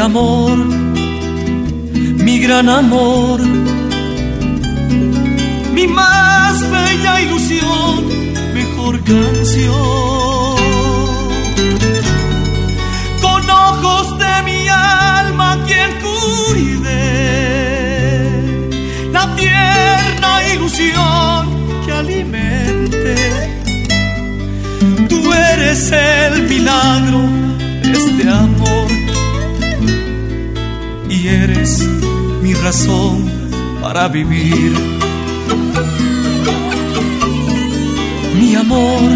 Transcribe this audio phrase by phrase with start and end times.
[0.00, 0.56] Amor,
[2.24, 3.40] mi gran amor,
[5.74, 8.04] mi más bella ilusión,
[8.54, 10.56] mejor canción.
[13.20, 17.02] Con ojos de mi alma quien cuide
[19.12, 21.40] la tierna ilusión
[21.84, 23.14] que alimente.
[25.08, 27.20] Tú eres el milagro
[27.82, 28.79] de este amor
[32.62, 33.30] razón
[33.82, 34.72] para vivir.
[38.38, 39.10] Mi amor,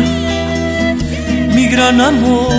[1.55, 2.55] mi gran amor,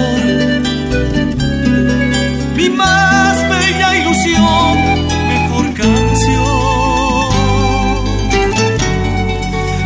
[2.56, 4.74] mi más bella ilusión,
[5.34, 7.30] mejor canción.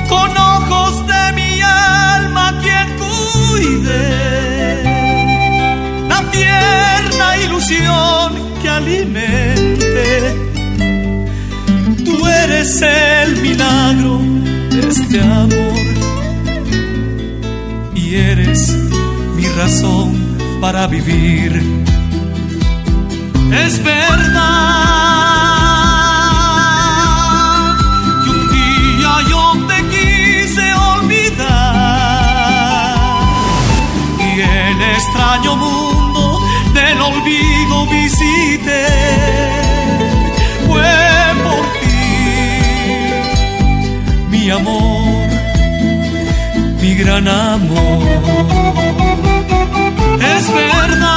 [0.09, 4.03] Con ojos de mi alma quien cuide
[6.09, 9.58] la tierna ilusión que alimente.
[12.59, 14.19] Eres el milagro
[14.69, 15.79] de este amor.
[17.95, 18.75] Y eres
[19.37, 20.11] mi razón
[20.59, 21.63] para vivir.
[23.53, 24.35] Es verdad.
[28.25, 31.39] Que un día yo te quise olvidar.
[34.19, 35.78] Y el extraño mundo
[47.09, 48.03] gran amor.
[50.35, 51.07] Es verdad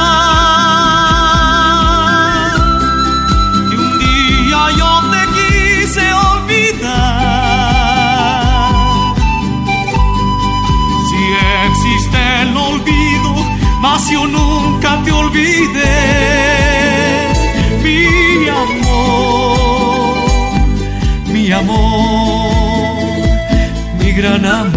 [3.69, 7.23] que un día yo te quise olvidar.
[11.09, 11.21] Si
[11.67, 13.31] existe el olvido,
[13.81, 15.99] mas yo nunca te olvidé,
[17.83, 20.15] mi amor,
[21.33, 22.51] mi amor,
[23.99, 24.72] mi gran amor.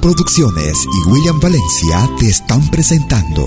[0.00, 3.46] Producciones y William Valencia te están presentando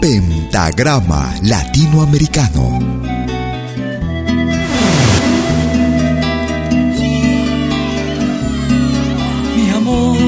[0.00, 2.78] Pentagrama Latinoamericano.
[9.56, 10.18] Mi amor,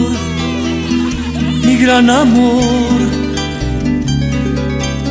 [1.64, 3.00] mi gran amor,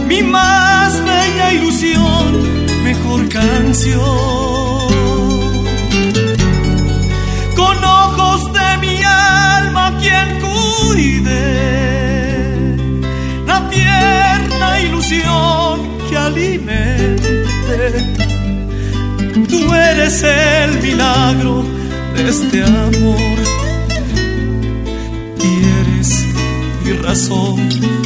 [0.08, 4.53] mi más bella ilusión, mejor canción
[13.74, 17.78] tierna ilusión que alimente.
[19.50, 21.64] Tú eres el milagro
[22.16, 23.38] de este amor
[25.44, 26.26] y eres
[26.84, 28.03] mi razón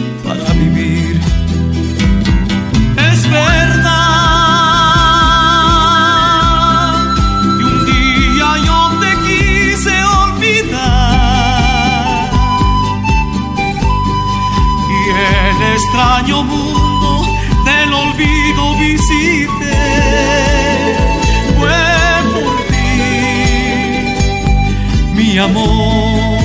[25.48, 26.40] amor,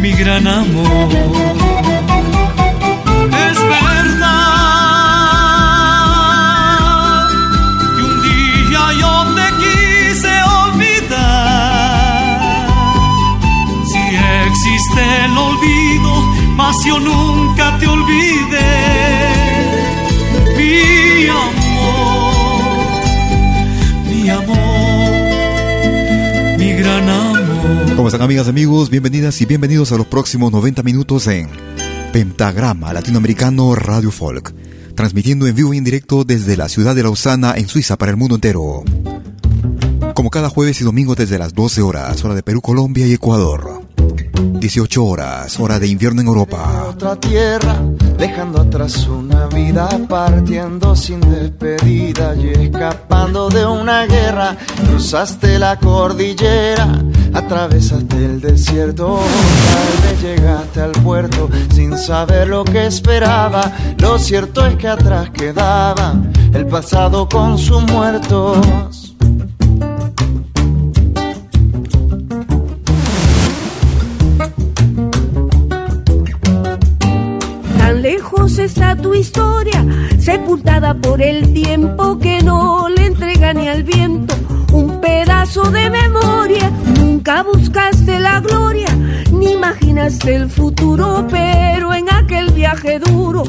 [0.00, 1.08] mi gran amor.
[3.48, 4.42] Es verdad
[7.96, 11.52] que un día yo te quise olvidar.
[13.90, 14.02] Si
[14.48, 16.12] existe el olvido,
[16.56, 18.72] mas yo nunca te olvidé,
[28.02, 28.90] ¿Cómo están amigas, amigos?
[28.90, 31.48] Bienvenidas y bienvenidos a los próximos 90 minutos en
[32.12, 34.52] Pentagrama Latinoamericano Radio Folk,
[34.96, 38.16] transmitiendo en vivo y en directo desde la ciudad de Lausana, en Suiza, para el
[38.16, 38.82] mundo entero.
[40.16, 43.82] Como cada jueves y domingo desde las 12 horas, hora de Perú, Colombia y Ecuador.
[44.62, 46.86] 18 horas, hora de invierno en Europa.
[46.88, 47.82] Otra tierra,
[48.18, 54.56] dejando atrás una vida, partiendo sin despedida y escapando de una guerra.
[54.88, 57.02] Cruzaste la cordillera,
[57.32, 59.20] atravesaste el desierto,
[59.72, 63.72] tal vez llegaste al puerto sin saber lo que esperaba.
[63.98, 66.14] Lo cierto es que atrás quedaba
[66.54, 69.02] el pasado con sus muertos.
[78.58, 79.84] está tu historia,
[80.18, 84.34] sepultada por el tiempo que no le entrega ni al viento
[84.72, 86.70] un pedazo de memoria.
[87.24, 88.88] Nunca buscaste la gloria,
[89.30, 93.44] ni imaginaste el futuro, pero en aquel viaje duro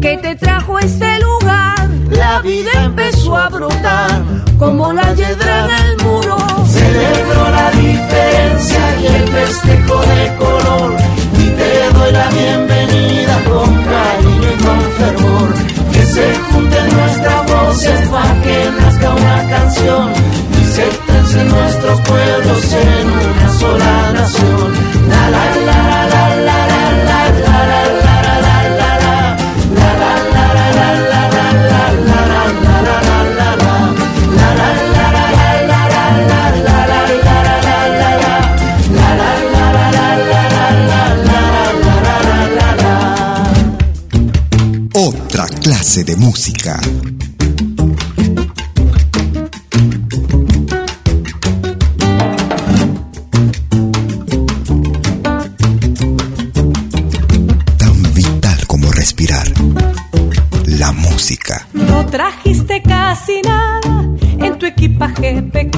[0.00, 4.22] que te trajo a este lugar, la vida empezó a brotar
[4.60, 6.36] como la yedra en el muro.
[6.68, 10.96] Celebro la diferencia y el festejo de color
[11.36, 15.54] y te doy la bienvenida con cariño y con fervor.
[15.92, 20.12] Que se junten nuestras voces para que nazca una canción
[20.60, 24.72] y se tensen nuestros pueblos en una sola nación.
[25.08, 27.66] La la la la la la la la la
[45.32, 46.80] la clase de música.
[65.20, 65.75] que te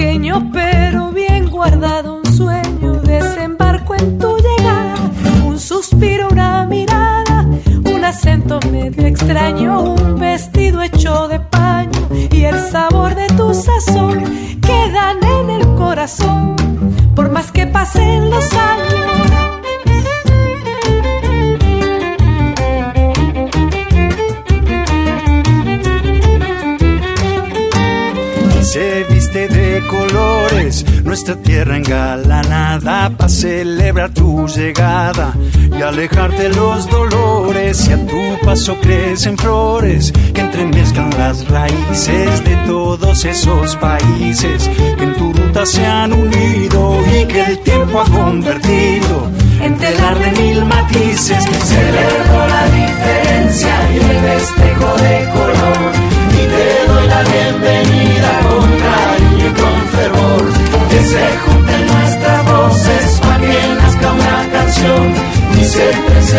[33.38, 35.33] celebrar tu llegada
[35.78, 42.57] y alejarte los dolores y a tu paso crecen flores que entremezclan las raíces de
[42.66, 48.04] todos esos países que en tu ruta se han unido y que el tiempo ha
[48.07, 49.30] convertido
[49.62, 51.45] en telar de mil matices.
[51.45, 55.92] Celebro la diferencia y el festejo de color
[56.33, 63.08] y te doy la bienvenida con cariño y con fervor que se junten nuestras voces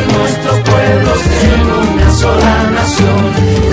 [0.06, 3.70] nuestros pueblos en una sola nación.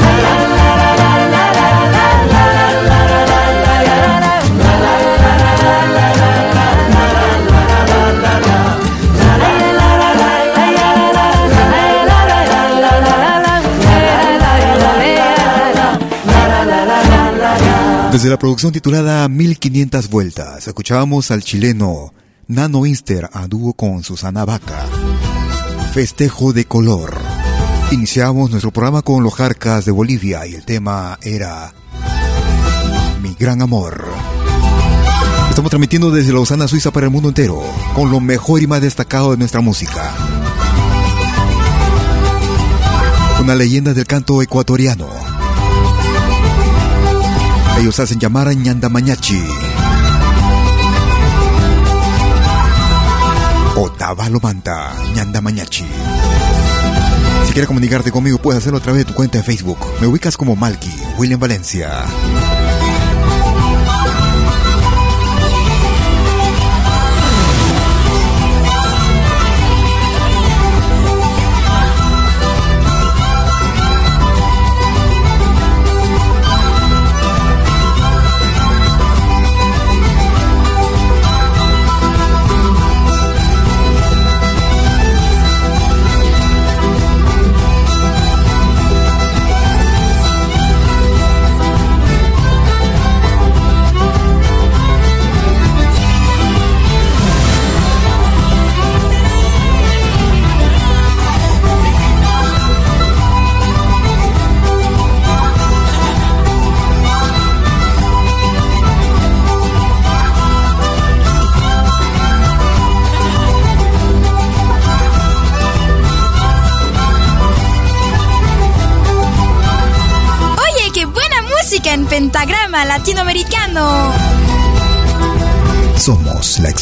[18.12, 22.14] Desde la producción titulada 1500 vueltas, escuchábamos al chileno
[22.48, 24.86] Nano Inster a dúo con Susana Vaca.
[25.92, 27.18] Festejo de color.
[27.90, 31.74] Iniciamos nuestro programa con los Jarcas de Bolivia y el tema era
[33.22, 34.04] Mi gran amor.
[35.48, 37.62] Estamos transmitiendo desde Lausana, Suiza para el mundo entero,
[37.94, 40.12] con lo mejor y más destacado de nuestra música.
[43.40, 45.08] Una leyenda del canto ecuatoriano
[47.78, 49.42] ellos hacen llamar a Ñandamañachi.
[53.78, 55.84] Otavalo Manta, Ñandamañachi.
[57.46, 59.78] Si quieres comunicarte conmigo, puedes hacerlo a través de tu cuenta de Facebook.
[60.00, 61.90] Me ubicas como Malky, William Valencia.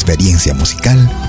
[0.05, 1.24] Experiencia musical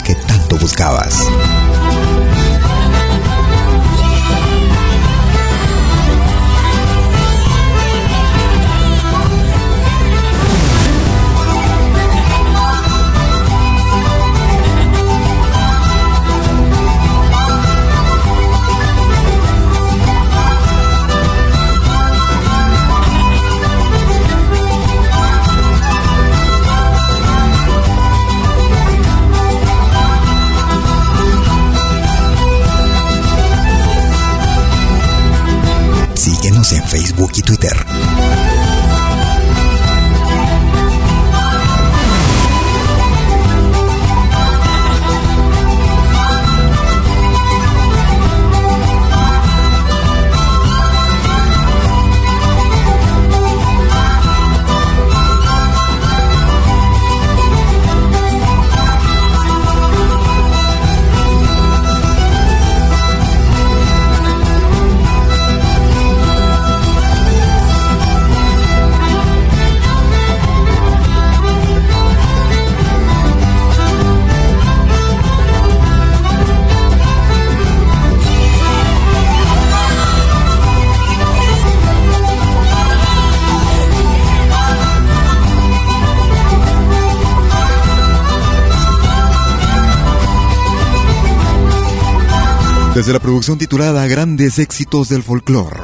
[93.07, 95.79] desde la producción titulada Grandes éxitos del folclore.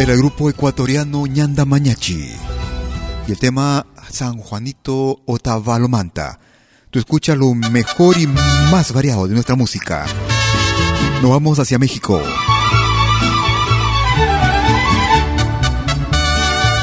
[0.00, 2.28] Era el grupo ecuatoriano Ñanda Mañachi
[3.28, 6.40] y el tema San Juanito Otavalomanta.
[6.90, 10.06] Tú escuchas lo mejor y más variado de nuestra música.
[11.22, 12.20] Nos vamos hacia México.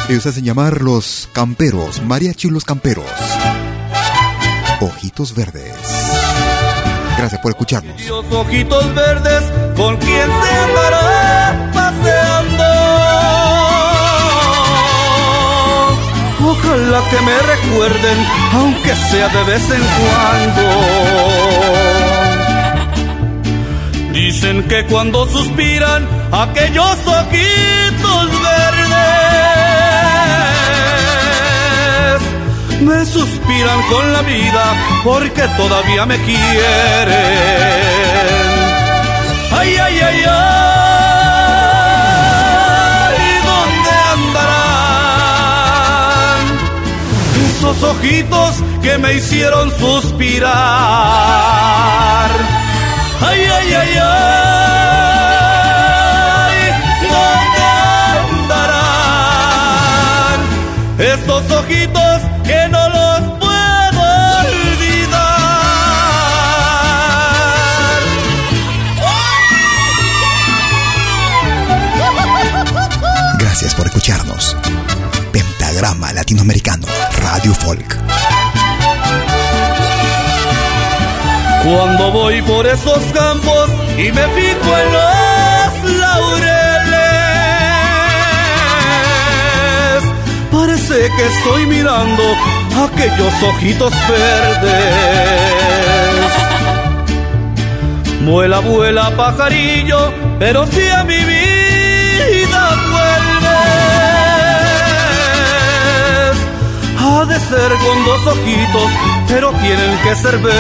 [0.07, 3.11] Ellos hacen llamar los camperos, mariachi los camperos.
[4.79, 6.24] Ojitos verdes.
[7.17, 8.01] Gracias por escucharnos.
[8.07, 9.43] Los ojitos verdes,
[9.75, 12.63] ¿con quién se andará paseando?
[16.47, 18.17] Ojalá que me recuerden,
[18.53, 20.63] aunque sea de vez en cuando.
[24.13, 28.41] Dicen que cuando suspiran, aquellos ojitos
[32.85, 34.63] me suspiran con la vida
[35.03, 37.09] porque todavía me quieren.
[39.57, 40.33] Ay, ay, ay, ay,
[43.27, 45.33] ¿y ¿dónde andarán
[47.49, 48.51] esos ojitos
[48.83, 50.53] que me hicieron suspirar?
[53.27, 54.17] Ay, ay, ay, ay,
[57.13, 57.63] ¿dónde
[58.29, 60.39] andarán
[60.99, 62.04] estos ojitos?
[76.45, 76.85] Latinoamericano,
[77.23, 77.97] Radio Folk.
[81.63, 86.43] Cuando voy por esos campos y me fijo en los laureles,
[90.51, 92.23] parece que estoy mirando
[92.85, 94.93] aquellos ojitos verdes.
[98.25, 101.34] Vuela, vuela, pajarillo, pero si a mi vida
[107.05, 108.89] ha de ser con dos ojitos
[109.27, 110.55] pero tienen que ser verdes.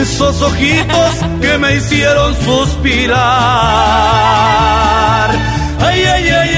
[0.02, 3.20] esos ojitos que me hicieron suspirar?
[5.80, 6.58] Ay, ay, ay,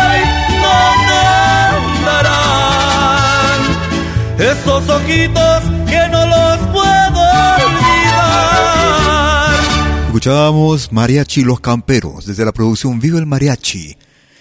[0.00, 0.20] ay,
[0.64, 1.18] ¿dónde
[1.98, 3.60] andarán
[4.38, 5.62] esos ojitos
[10.12, 13.96] Escuchábamos Mariachi Los Camperos desde la producción Viva el Mariachi.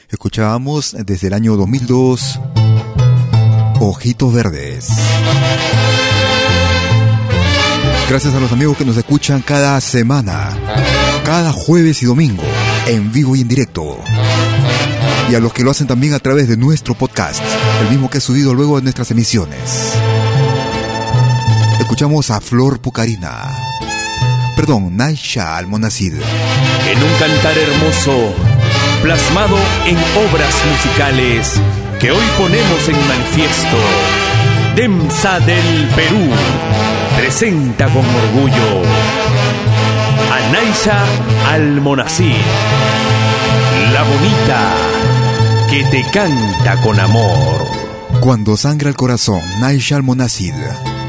[0.10, 2.42] Escuchábamos desde el año 2002
[3.80, 4.90] Ojitos Verdes.
[8.10, 10.50] Gracias a los amigos que nos escuchan cada semana,
[11.24, 12.44] cada jueves y domingo,
[12.88, 13.98] en vivo y en directo.
[15.30, 17.42] Y a los que lo hacen también a través de nuestro podcast,
[17.82, 19.94] el mismo que he subido luego de nuestras emisiones.
[21.80, 23.61] Escuchamos a Flor Pucarina
[24.56, 26.14] perdón, Naisha Almonacid.
[26.14, 28.34] En un cantar hermoso,
[29.02, 31.60] plasmado en obras musicales
[32.00, 33.78] que hoy ponemos en manifiesto,
[34.76, 36.30] Demsa del Perú
[37.18, 38.82] presenta con orgullo
[40.32, 41.04] a Naisha
[41.50, 42.36] Almonacid,
[43.94, 44.76] la bonita
[45.70, 47.66] que te canta con amor.
[48.20, 50.54] Cuando sangra el corazón, Naisha Almonacid,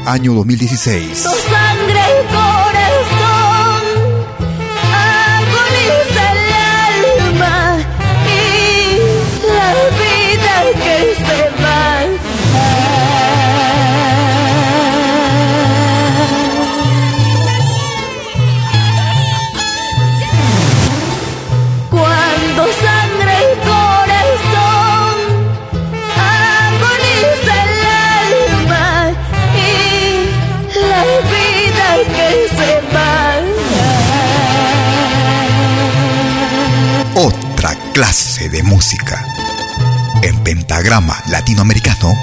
[0.05, 1.27] año 2016.
[38.49, 39.25] De música.
[40.21, 42.13] En pentagrama latinoamericano.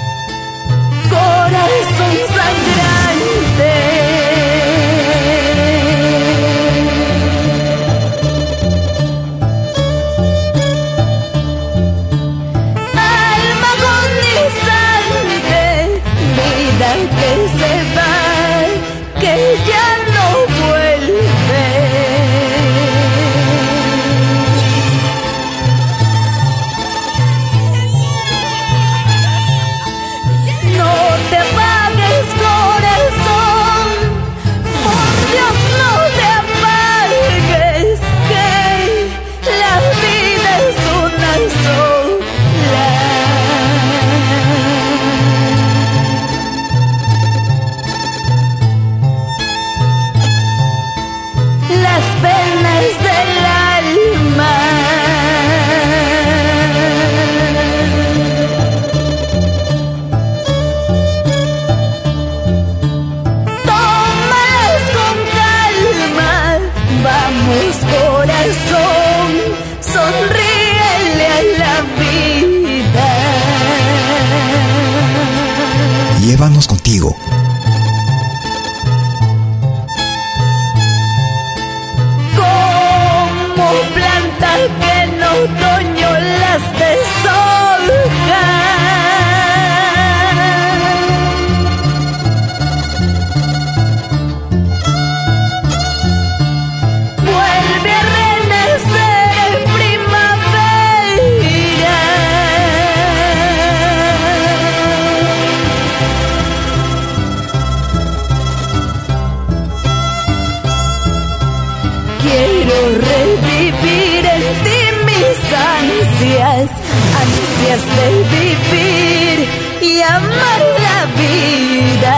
[117.71, 119.47] De vivir
[119.81, 122.15] y amar la vida,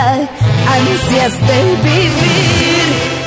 [0.76, 2.86] ansias de vivir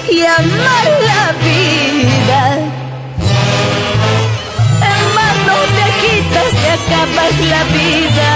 [0.09, 2.41] y amar la vida.
[4.91, 8.31] En manos te quitas, te acabas la vida,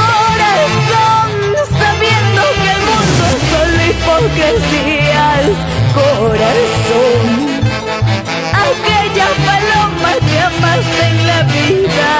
[0.00, 1.30] corazón,
[1.78, 5.46] sabiendo que el mundo es solo hipocresías,
[5.98, 7.57] corazón.
[8.68, 12.12] Aquella paloma que amaste en la vida,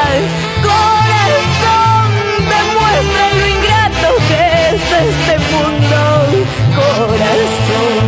[0.68, 2.08] corazón,
[2.54, 6.00] demuestra lo ingrato que es este mundo,
[6.80, 8.06] corazón.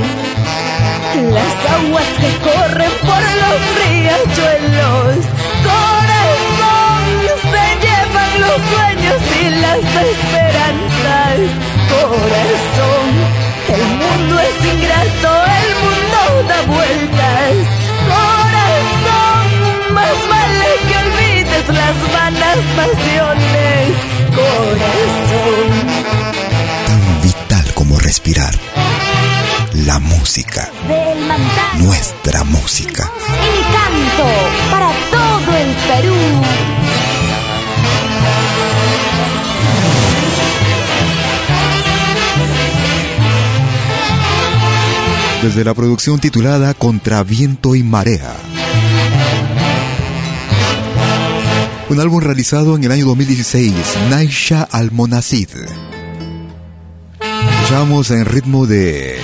[1.36, 5.18] Las aguas que corren por los riachuelos,
[5.68, 7.04] corazón,
[7.52, 11.38] se llevan los sueños y las esperanzas,
[11.92, 13.10] corazón.
[13.76, 17.54] El mundo es ingrato, el mundo da vueltas,
[21.68, 23.88] las vanas pasiones,
[24.34, 25.70] corazón.
[26.86, 28.54] Tan vital como respirar.
[29.86, 30.68] La música.
[30.88, 33.10] Del mandato Nuestra música.
[33.28, 34.28] y canto
[34.70, 36.16] para todo el Perú.
[45.42, 48.34] Desde la producción titulada Contra viento y marea.
[51.90, 53.74] Un álbum realizado en el año 2016,
[54.10, 55.48] Naisha Almonacid.
[57.20, 59.18] Escuchamos en ritmo de.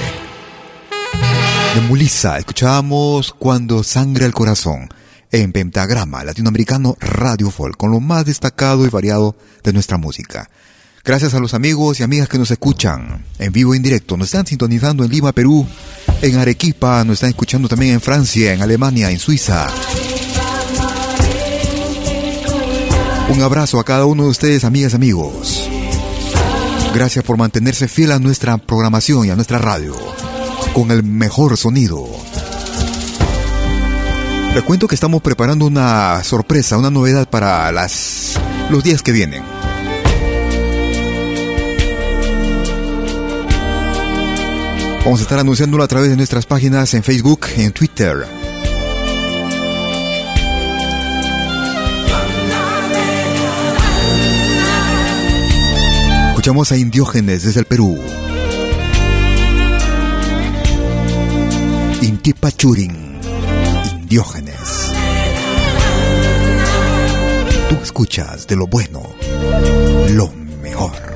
[1.77, 2.39] de Mulisa.
[2.39, 4.89] Escuchamos Cuando sangra el corazón.
[5.31, 10.51] En Pentagrama Latinoamericano Radio Folk, con lo más destacado y variado de nuestra música.
[11.05, 14.17] Gracias a los amigos y amigas que nos escuchan en vivo e en directo.
[14.17, 15.65] Nos están sintonizando en Lima, Perú,
[16.21, 19.69] en Arequipa, nos están escuchando también en Francia, en Alemania, en Suiza.
[23.29, 25.69] Un abrazo a cada uno de ustedes, amigas amigos.
[26.95, 29.97] Gracias por mantenerse fiel a nuestra programación y a nuestra radio,
[30.73, 32.07] con el mejor sonido.
[34.55, 38.39] Les cuento que estamos preparando una sorpresa, una novedad para las,
[38.71, 39.43] los días que vienen.
[45.05, 48.36] Vamos a estar anunciándolo a través de nuestras páginas en Facebook en Twitter.
[56.47, 57.99] Escuchamos a Indiógenes desde el Perú.
[62.03, 63.19] Inti Pachurin.
[63.91, 64.93] Indiógenes.
[67.69, 69.03] Tú escuchas de lo bueno,
[70.11, 70.31] lo
[70.63, 71.16] mejor.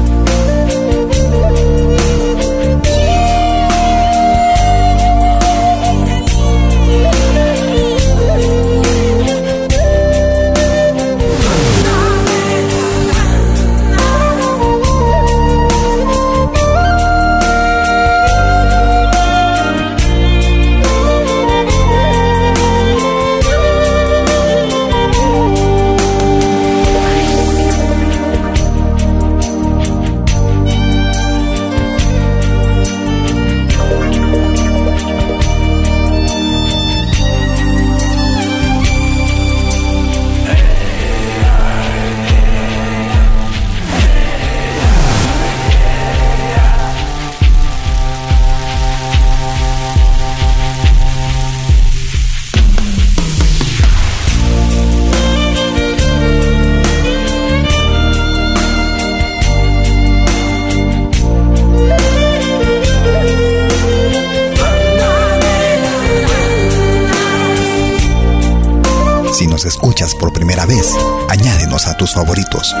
[70.15, 70.95] por primera vez,
[71.29, 72.73] añádenos a tus favoritos.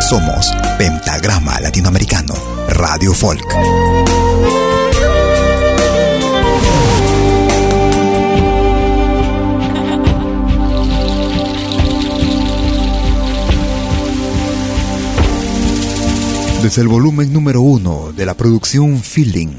[0.00, 2.34] Somos Pentagrama Latinoamericano,
[2.68, 3.44] Radio Folk.
[16.62, 19.54] Desde el volumen número uno de la producción Feeling,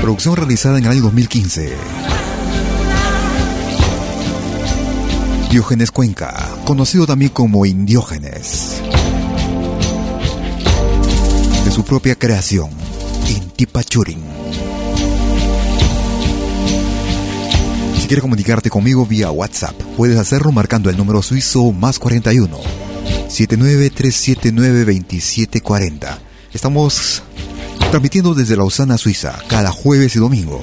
[0.00, 2.07] producción realizada en el año 2015
[5.50, 8.82] Diógenes Cuenca, conocido también como Indiógenes.
[11.64, 12.68] De su propia creación,
[13.28, 14.22] Inti Pachurin.
[17.98, 22.58] Si quieres comunicarte conmigo vía WhatsApp, puedes hacerlo marcando el número suizo más 41
[23.28, 26.18] 793792740.
[26.52, 27.22] Estamos
[27.90, 30.62] transmitiendo desde Lausana, Suiza, cada jueves y domingo,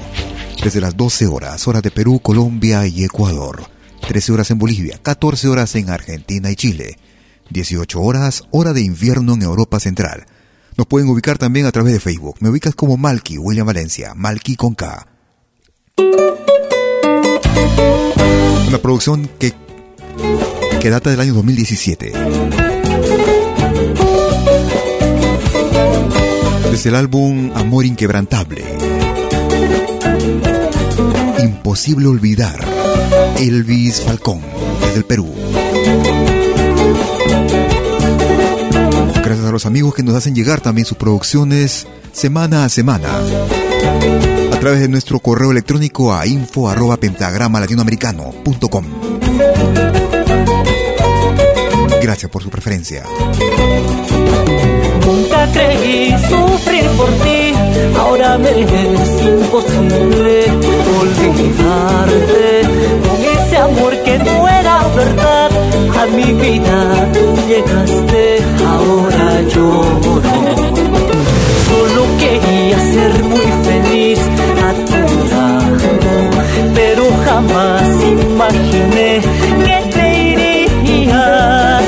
[0.63, 3.74] desde las 12 horas, hora de Perú, Colombia y Ecuador.
[4.07, 6.97] 13 horas en Bolivia, 14 horas en Argentina y Chile,
[7.49, 10.25] 18 horas, hora de invierno en Europa Central.
[10.77, 12.35] Nos pueden ubicar también a través de Facebook.
[12.39, 15.07] Me ubicas como Malky, William Valencia, Malky con K.
[18.67, 19.53] Una producción que,
[20.81, 22.11] que data del año 2017.
[26.71, 28.63] Desde el álbum Amor Inquebrantable.
[31.39, 32.74] Imposible olvidar.
[33.37, 34.41] Elvis Falcón,
[34.81, 35.33] desde el Perú.
[39.23, 43.09] Gracias a los amigos que nos hacen llegar también sus producciones semana a semana.
[44.51, 48.85] A través de nuestro correo electrónico a info arroba pentagrama latinoamericano.com.
[52.01, 53.03] Gracias por su preferencia.
[55.05, 57.53] Nunca creí sufrir por ti,
[57.97, 60.45] ahora me es imposible
[60.99, 63.04] olvidarte
[63.39, 65.49] ese amor que no era verdad.
[66.01, 66.79] A mi vida
[67.47, 70.21] llegaste, ahora lloro.
[71.67, 74.19] Solo quería ser muy feliz
[74.67, 76.21] a tu lado,
[76.73, 79.21] pero jamás imaginé
[79.65, 81.85] que te irías.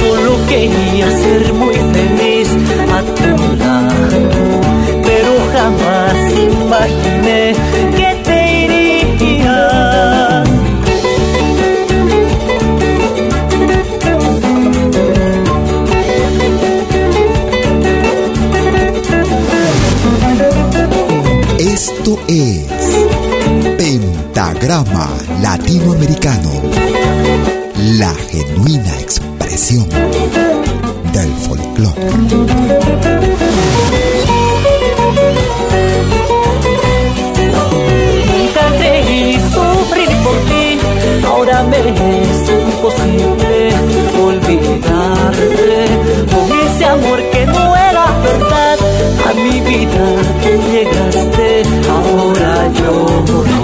[0.00, 1.61] Solo quería ser muy
[25.40, 26.50] Latinoamericano,
[27.98, 29.88] la genuina expresión
[31.12, 32.02] del folclore.
[38.26, 38.64] Nunca
[39.54, 40.78] sufrir por ti,
[41.26, 43.70] ahora me es imposible
[44.20, 45.86] olvidarte
[46.32, 48.78] con ese amor que no era verdad.
[49.28, 50.04] A mi vida
[50.72, 53.61] llegaste, ahora lloro.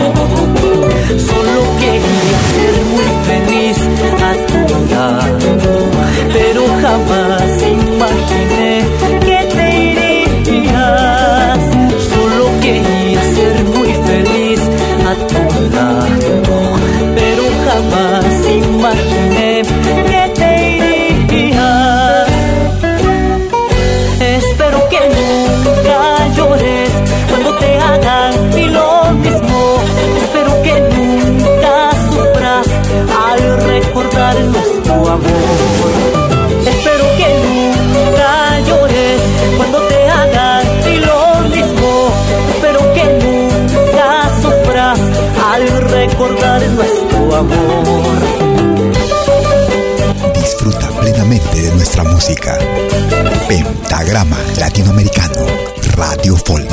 [53.48, 55.46] Pentagrama Latinoamericano,
[55.94, 56.68] Radio Folk.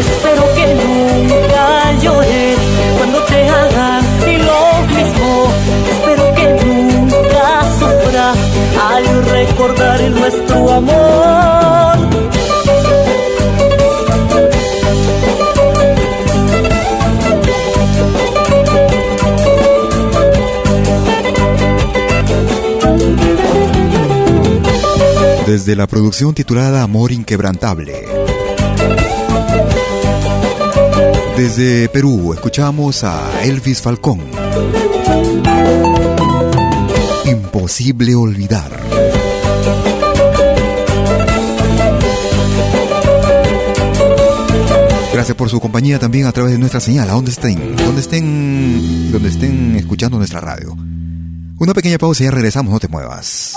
[0.00, 2.58] Espero que nunca llores
[2.96, 5.52] cuando te hagan y lo mismo.
[5.92, 8.36] Espero que nunca sufras
[8.90, 11.67] al recordar nuestro amor.
[25.48, 28.04] Desde la producción titulada Amor Inquebrantable.
[31.38, 34.20] Desde Perú escuchamos a Elvis Falcón.
[37.24, 38.78] Imposible olvidar.
[45.14, 49.10] Gracias por su compañía también a través de nuestra señal, a donde estén, donde estén,
[49.10, 50.76] donde estén escuchando nuestra radio.
[51.58, 53.56] Una pequeña pausa y ya regresamos, no te muevas.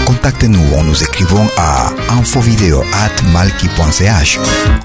[0.11, 4.39] Contactez-nous en nous écrivant à infovideo@malki.ch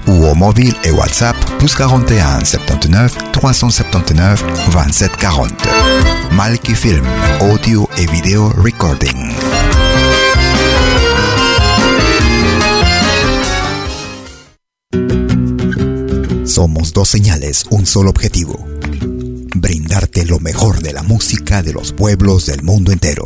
[0.07, 5.51] ou au mobile et WhatsApp plus 41 79 379 27 40.
[6.31, 7.03] Malki Film,
[7.41, 9.33] audio et vidéo recording.
[16.45, 18.65] Somos dos señales, un solo objetivo.
[19.57, 23.25] Brindarte lo mejor de la música de los pueblos del mundo entero.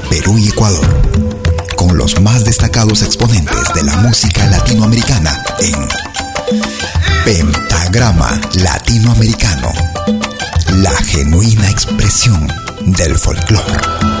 [0.11, 0.85] Perú y Ecuador,
[1.77, 5.87] con los más destacados exponentes de la música latinoamericana en
[7.23, 9.71] Pentagrama Latinoamericano,
[10.79, 12.45] la genuina expresión
[12.81, 14.20] del folclore.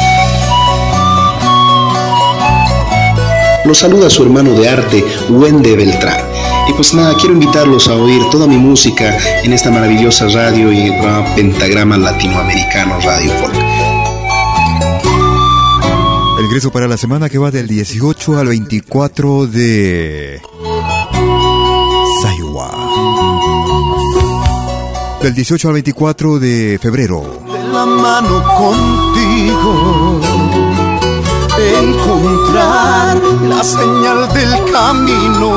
[3.65, 6.19] Los saluda su hermano de arte, Wende Beltrán.
[6.67, 10.91] Y pues nada, quiero invitarlos a oír toda mi música en esta maravillosa radio y
[11.35, 13.53] pentagrama latinoamericano Radio Folk.
[16.39, 20.41] El ingreso para la semana que va del 18 al 24 de
[22.23, 22.71] Saiwa.
[25.21, 27.43] Del 18 al 24 de febrero.
[27.45, 30.20] De la mano contigo
[31.79, 35.51] encontrar la señal del camino,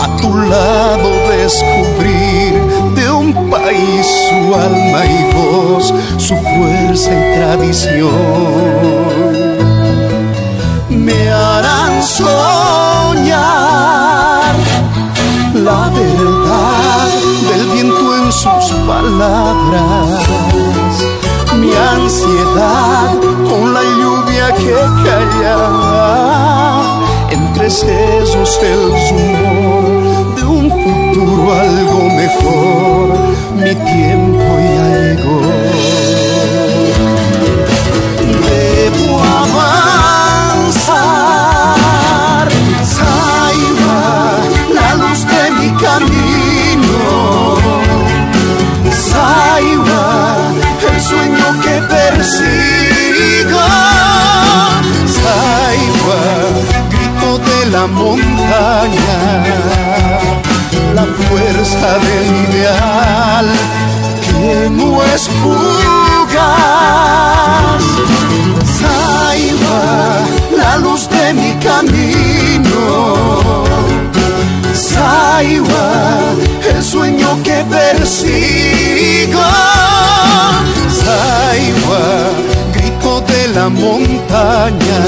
[0.00, 2.52] a tu lado descubrir
[2.94, 8.54] de un país su alma y voz, su fuerza y tradición.
[10.90, 13.44] Me harán soñar
[15.54, 17.08] la verdad
[17.48, 20.20] del viento en sus palabras,
[21.74, 23.14] mi ansiedad
[23.48, 24.72] con la lluvia que
[25.04, 25.58] calla
[27.30, 33.08] entre sesos el rumor de un futuro algo mejor.
[33.56, 35.40] Mi tiempo ya llegó.
[38.46, 39.93] Debo avanzar,
[52.24, 53.60] persigo.
[55.18, 56.22] Saiba,
[56.90, 59.18] grito de la montaña,
[60.94, 63.46] la fuerza del ideal
[64.24, 66.44] que no es fugaz.
[68.80, 69.82] Saiba,
[70.56, 72.84] la luz de mi camino.
[74.72, 75.86] Saiba,
[76.70, 78.63] el sueño que persigo.
[83.64, 85.00] La montaña,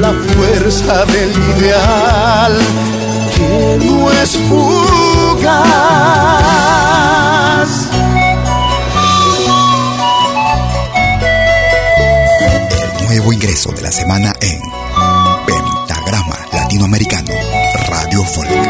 [0.00, 2.58] la fuerza del ideal
[3.36, 5.58] que no es fugaz.
[13.06, 14.62] Nuevo ingreso de la semana en
[15.46, 17.34] Pentagrama Latinoamericano
[17.90, 18.67] Radio Folk.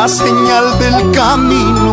[0.00, 1.92] La señal del camino,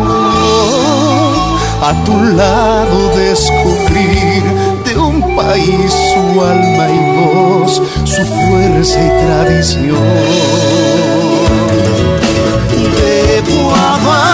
[1.88, 4.42] a tu lado descubrir
[4.86, 7.72] de un país su alma y voz,
[8.04, 10.08] su fuerza y tradición.
[12.96, 13.60] Debo
[13.96, 14.28] avanzar,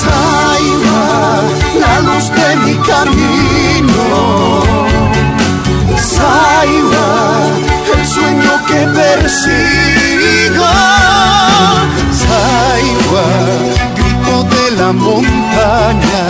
[0.00, 1.04] Saiba,
[1.82, 4.04] la luz de mi camino.
[6.14, 7.10] Saiba,
[7.94, 9.71] el sueño que persigo.
[15.02, 16.24] Montaña,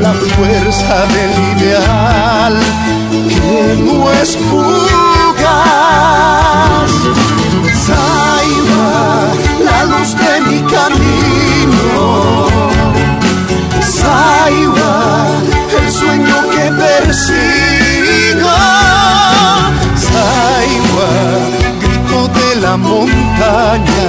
[0.00, 2.54] la fuerza del ideal
[3.28, 5.04] que no es fugaz.
[9.68, 12.46] La luz de mi camino.
[13.82, 14.94] Saiba,
[15.78, 18.56] el sueño que persigo.
[20.06, 21.08] Saiba,
[21.80, 24.06] grito de la montaña,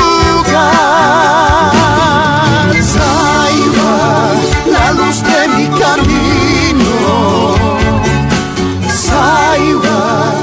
[2.94, 4.34] Saiba,
[4.72, 6.96] la luz de mi camino.
[9.08, 10.34] Saiba,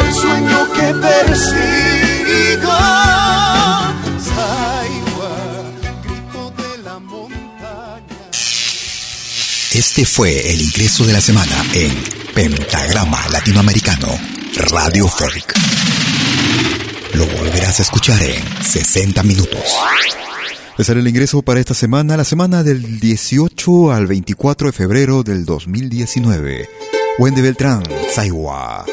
[0.00, 2.78] el sueño que persigo.
[4.30, 5.34] Saiba,
[6.04, 8.24] grito de la montaña.
[9.72, 14.08] Este fue el ingreso de la semana en Pentagrama Latinoamericano
[14.56, 15.54] Radio Folk.
[17.14, 19.62] Lo volverás a escuchar en 60 minutos.
[20.70, 25.22] Este será el ingreso para esta semana, la semana del 18 al 24 de febrero
[25.22, 26.68] del 2019.
[27.20, 28.84] Wendy Beltrán, Saiwa.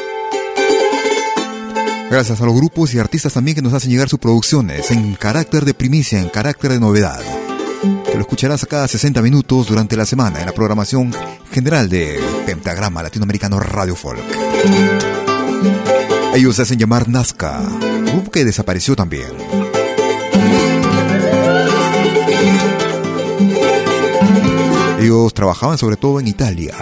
[2.12, 5.64] Gracias a los grupos y artistas también que nos hacen llegar sus producciones en carácter
[5.64, 7.20] de primicia, en carácter de novedad.
[8.12, 11.14] Que lo escucharás cada 60 minutos durante la semana en la programación
[11.50, 14.22] general de Pentagrama Latinoamericano Radio Folk.
[16.34, 17.62] Ellos se hacen llamar Nazca,
[18.12, 19.30] grupo que desapareció también.
[25.00, 26.74] Ellos trabajaban sobre todo en Italia.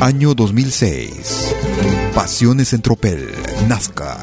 [0.00, 1.63] Año 2006.
[2.14, 3.34] Pasiones en Tropel,
[3.68, 4.18] Nazca.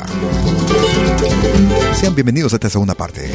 [1.94, 3.30] Sean bienvenidos a esta segunda parte.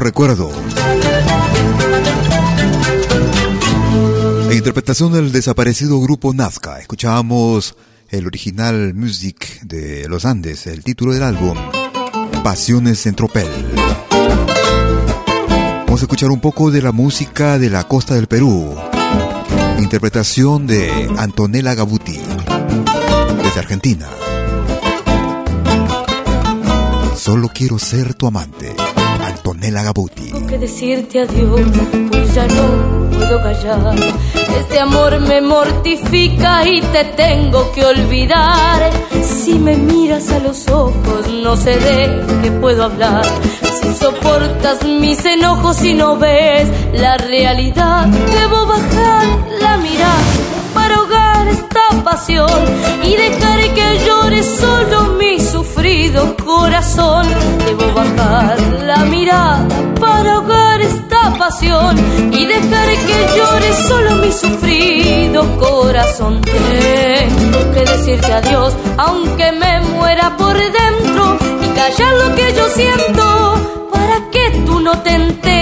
[0.00, 0.50] recuerdo.
[4.52, 7.76] Interpretación del desaparecido grupo Nazca, escuchábamos
[8.08, 11.56] el original Music de los Andes, el título del álbum,
[12.42, 13.48] Pasiones en Tropel.
[15.86, 18.74] Vamos a escuchar un poco de la música de la costa del Perú.
[19.78, 22.18] Interpretación de Antonella Gabuti,
[23.42, 24.08] desde Argentina.
[27.16, 28.74] Solo quiero ser tu amante.
[29.68, 30.30] Gabuti.
[30.32, 31.60] Tengo que decirte adiós,
[32.10, 33.94] pues ya no puedo callar.
[34.58, 38.90] Este amor me mortifica y te tengo que olvidar.
[39.22, 43.24] Si me miras a los ojos, no sé de qué puedo hablar.
[43.80, 49.26] Si soportas mis enojos y no ves la realidad, debo bajar
[49.60, 50.24] la mirada
[50.74, 51.29] para ahogar
[53.04, 57.26] y dejar que llore solo mi sufrido corazón.
[57.64, 59.66] Debo bajar la mirada
[60.00, 61.96] para ahogar esta pasión
[62.32, 66.40] y dejar que llore solo mi sufrido corazón.
[66.42, 73.88] Tengo que decirte adiós, aunque me muera por dentro y callar lo que yo siento
[73.92, 75.59] para que tú no te enteres.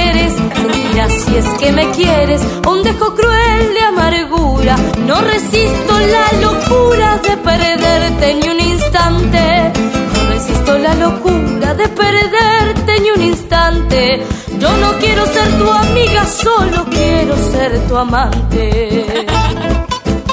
[1.07, 4.77] Si es que me quieres, un dejo cruel de amargura.
[5.07, 9.73] No resisto la locura de perderte ni un instante.
[10.13, 14.27] No resisto la locura de perderte ni un instante.
[14.59, 19.25] Yo no quiero ser tu amiga, solo quiero ser tu amante.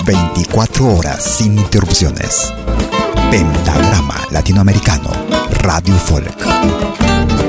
[0.03, 2.51] 24 horas sin interrupciones.
[3.29, 5.11] Pentagrama Latinoamericano,
[5.61, 7.44] Radio Folk.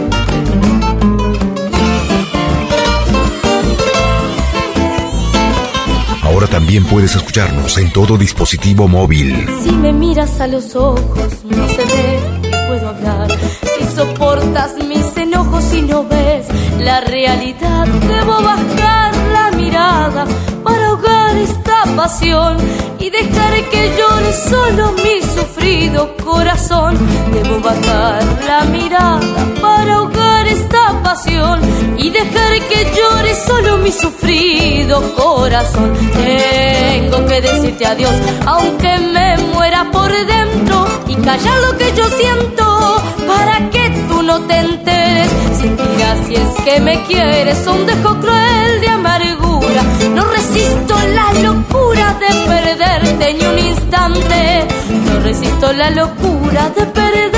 [6.37, 9.49] Ahora también puedes escucharnos en todo dispositivo móvil.
[9.63, 13.29] Si me miras a los ojos, no sé de qué puedo hablar.
[13.63, 16.47] Si soportas mis enojos y no ves
[16.79, 20.27] la realidad, debo bajar la mirada
[20.63, 22.59] para ahogar esta pasión
[23.01, 26.99] y dejar que llore solo mi sufrido corazón.
[27.33, 30.16] Debo bajar la mirada para ahogar
[31.97, 35.93] y dejar que llore solo mi sufrido corazón.
[36.15, 38.13] Tengo que decirte adiós,
[38.45, 44.41] aunque me muera por dentro y callar lo que yo siento para que tú no
[44.43, 45.31] te enteres.
[45.59, 49.83] Sentirás si es que me quieres un dejo cruel de amargura.
[50.15, 54.67] No resisto la locura de perderte ni un instante.
[55.07, 57.36] No resisto la locura de perderte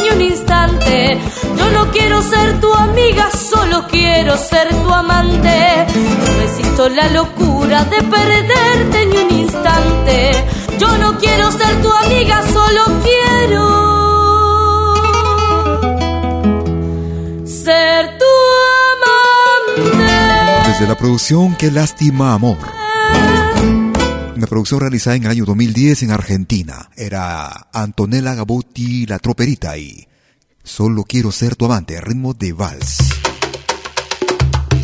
[0.00, 1.18] ni un instante.
[1.56, 5.86] Yo no quiero ser tu amiga, solo quiero ser tu amante.
[6.18, 10.44] No resisto la locura de perderte ni un instante.
[10.78, 13.64] Yo no quiero ser tu amiga, solo quiero
[17.46, 18.32] ser tu
[19.76, 20.68] amante.
[20.68, 22.85] Desde la producción Qué lástima amor.
[24.48, 26.90] Producción realizada en el año 2010 en Argentina.
[26.96, 30.06] Era Antonella Gabotti, la troperita y
[30.66, 32.98] Solo quiero ser tu amante, ritmo de vals.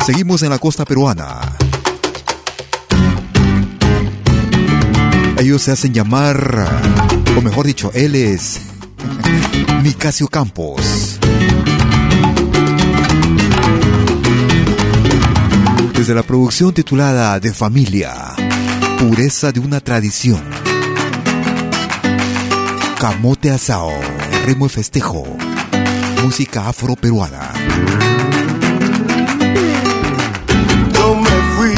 [0.05, 1.41] Seguimos en la costa peruana.
[5.37, 6.69] Ellos se hacen llamar,
[7.37, 8.61] o mejor dicho, él es
[9.83, 11.19] Nicasio Campos.
[15.93, 18.32] Desde la producción titulada De Familia,
[18.99, 20.41] Pureza de una Tradición.
[22.99, 23.91] Camote Asao,
[24.45, 25.25] ritmo de festejo,
[26.23, 27.51] música afro-peruana.
[30.93, 31.75] Yo me fui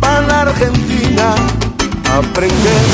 [0.00, 1.34] para la Argentina
[2.18, 2.84] aprender.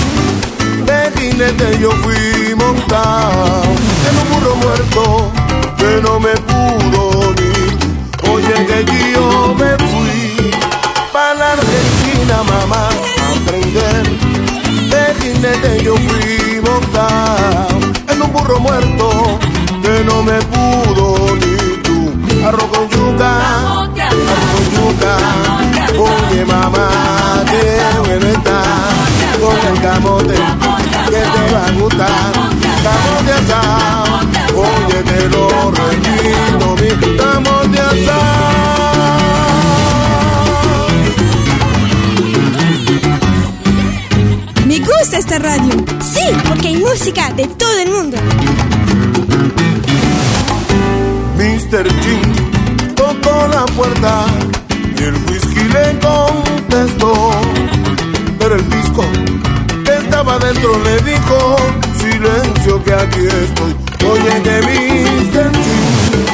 [0.86, 3.62] De jinete yo fui montado
[4.08, 5.32] en un burro muerto
[5.76, 8.30] que no me pudo ni.
[8.30, 10.50] Oye que yo me fui
[11.12, 12.88] para la Argentina, mamá,
[13.50, 14.02] aprender.
[14.90, 19.38] De jinete yo fui montado en un burro muerto
[19.82, 22.12] que no me pudo ni tú.
[22.46, 23.30] Arroz con yuca,
[23.66, 23.88] arroz
[24.52, 25.16] con yuca.
[25.98, 26.88] Oye mamá,
[27.50, 27.64] qué
[28.06, 28.62] bueno está
[29.40, 30.34] con el camote
[31.10, 32.32] que te va a gustar.
[32.84, 34.20] Camote asado,
[34.56, 38.29] oye te lo repito, mi camote asado.
[45.40, 45.72] Radio.
[46.00, 48.16] Sí, porque hay música de todo el mundo.
[51.36, 51.88] Mr.
[52.02, 54.26] Jim tocó la puerta
[54.98, 57.30] y el whisky le contestó.
[58.38, 59.02] Pero el disco
[59.84, 61.56] que estaba dentro le dijo,
[61.98, 63.74] silencio que aquí estoy.
[64.10, 65.50] Oye que Mr.
[65.52, 66.24] Jim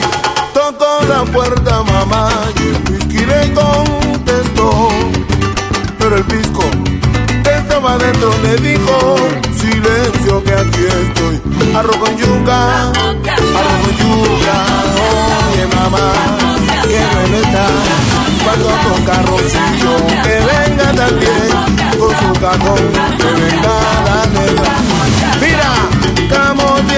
[0.55, 4.89] tocó la puerta mamá y el whisky le contestó.
[5.99, 6.65] Pero el disco
[7.45, 8.86] que estaba dentro le dijo,
[11.77, 14.57] Arroz con yuca, arroz con yuca.
[15.51, 16.13] Oye mamá,
[16.89, 17.67] que bueno está.
[18.45, 21.49] Cuando toca Rocío, que venga también
[21.99, 22.83] con su cajón,
[23.19, 23.75] que venga
[24.07, 24.73] la negra.
[25.43, 25.71] Mira,
[26.31, 26.97] camote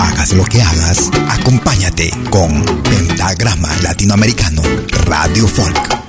[0.00, 4.62] Hagas lo que hagas, acompáñate con Pentagrama Latinoamericano
[5.06, 6.03] Radio Folk.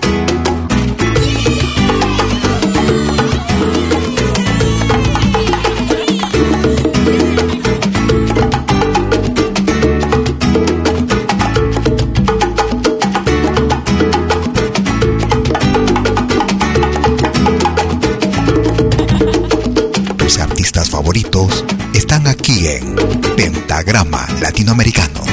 [23.86, 25.25] Pentagrama Latinoamericano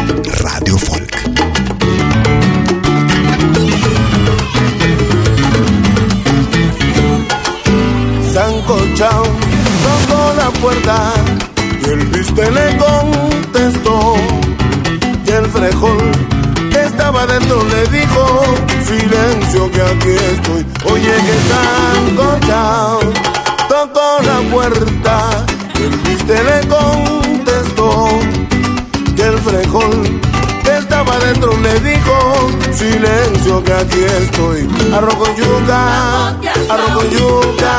[34.94, 36.28] Arroz con yuca,
[36.68, 37.72] arroz con yuca,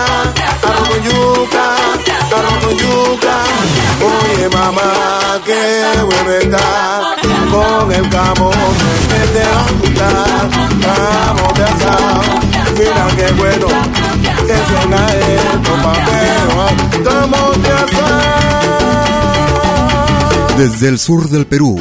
[0.64, 1.66] arroz con yuca,
[2.36, 3.36] arroz con yuca.
[4.02, 4.92] Oye mamá,
[5.46, 5.62] que
[6.06, 6.66] bueno está
[7.52, 8.58] con el camote
[9.10, 10.50] que te va a gustar.
[10.82, 12.22] Camote asado,
[12.78, 13.68] mira qué bueno
[14.48, 16.46] que suena esto, papel.
[17.04, 18.24] Camote asado.
[20.58, 21.80] Desde el sur del Perú,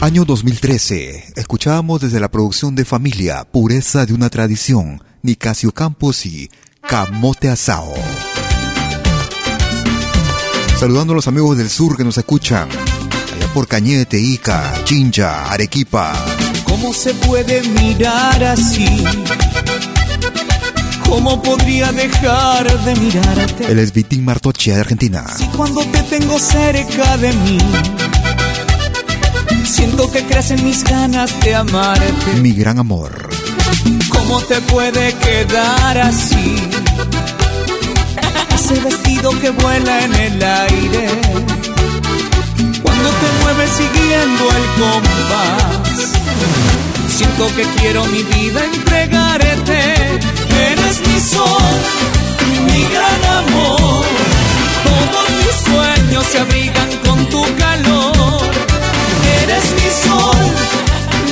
[0.00, 1.29] Año 2013.
[1.50, 6.48] Escuchábamos desde la producción de Familia, Pureza de una Tradición, Nicasio Campos y
[6.80, 7.92] Camote Asao.
[10.78, 12.68] Saludando a los amigos del sur que nos escuchan.
[12.70, 16.14] Allá por Cañete, Ica, Chincha, Arequipa.
[16.62, 19.02] ¿Cómo se puede mirar así?
[21.04, 23.72] ¿Cómo podría dejar de mirarte?
[23.72, 25.26] Él es Vitín Martoche de Argentina.
[25.36, 27.58] Si cuando te tengo cerca de mí
[29.80, 32.34] Siento que crecen mis ganas de amarte.
[32.42, 33.30] Mi gran amor.
[34.10, 36.54] ¿Cómo te puede quedar así?
[38.54, 41.06] Ese vestido que vuela en el aire.
[42.82, 46.12] Cuando te mueves siguiendo el compás.
[47.16, 49.94] Siento que quiero mi vida entregarte.
[50.72, 51.78] Eres mi sol,
[52.66, 54.04] mi gran amor.
[54.84, 58.59] Todos mis sueños se abrigan con tu calor
[59.50, 60.36] Eres mi sol,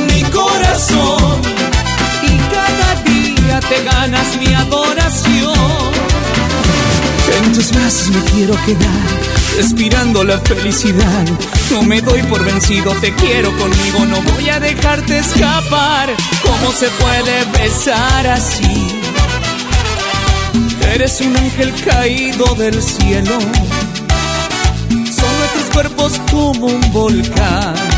[0.09, 1.41] mi corazón.
[2.23, 5.55] Y cada día te ganas mi adoración.
[7.37, 9.09] En tus brazos me quiero quedar,
[9.57, 11.25] respirando la felicidad.
[11.71, 16.09] No me doy por vencido, te quiero conmigo, no voy a dejarte escapar.
[16.43, 19.01] ¿Cómo se puede besar así?
[20.93, 23.39] Eres un ángel caído del cielo.
[24.91, 27.98] Son nuestros cuerpos como un volcán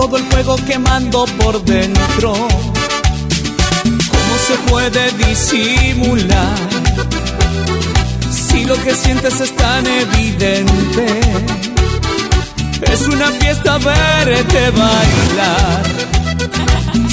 [0.00, 2.32] todo el fuego quemando por dentro.
[4.12, 6.56] ¿Cómo se puede disimular
[8.30, 11.06] si lo que sientes es tan evidente?
[12.80, 15.82] Es una fiesta verte bailar.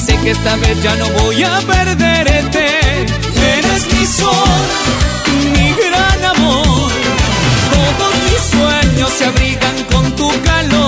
[0.05, 2.67] Sé que esta vez ya no voy a perderte.
[3.57, 4.63] Eres mi sol,
[5.55, 6.91] mi gran amor.
[7.75, 10.86] Todos mis sueños se abrigan con tu calor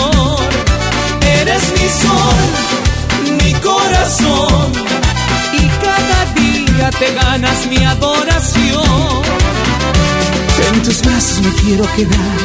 [1.59, 4.71] Eres mi sol, mi corazón.
[5.53, 9.23] Y cada día te ganas mi adoración.
[10.71, 12.37] En tus brazos me quiero quedar,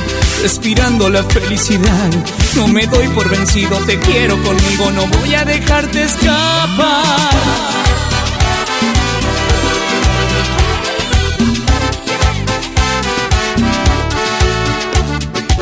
[0.43, 2.11] respirando la felicidad.
[2.57, 7.05] No me doy por vencido, te quiero conmigo, no voy a dejarte escapar.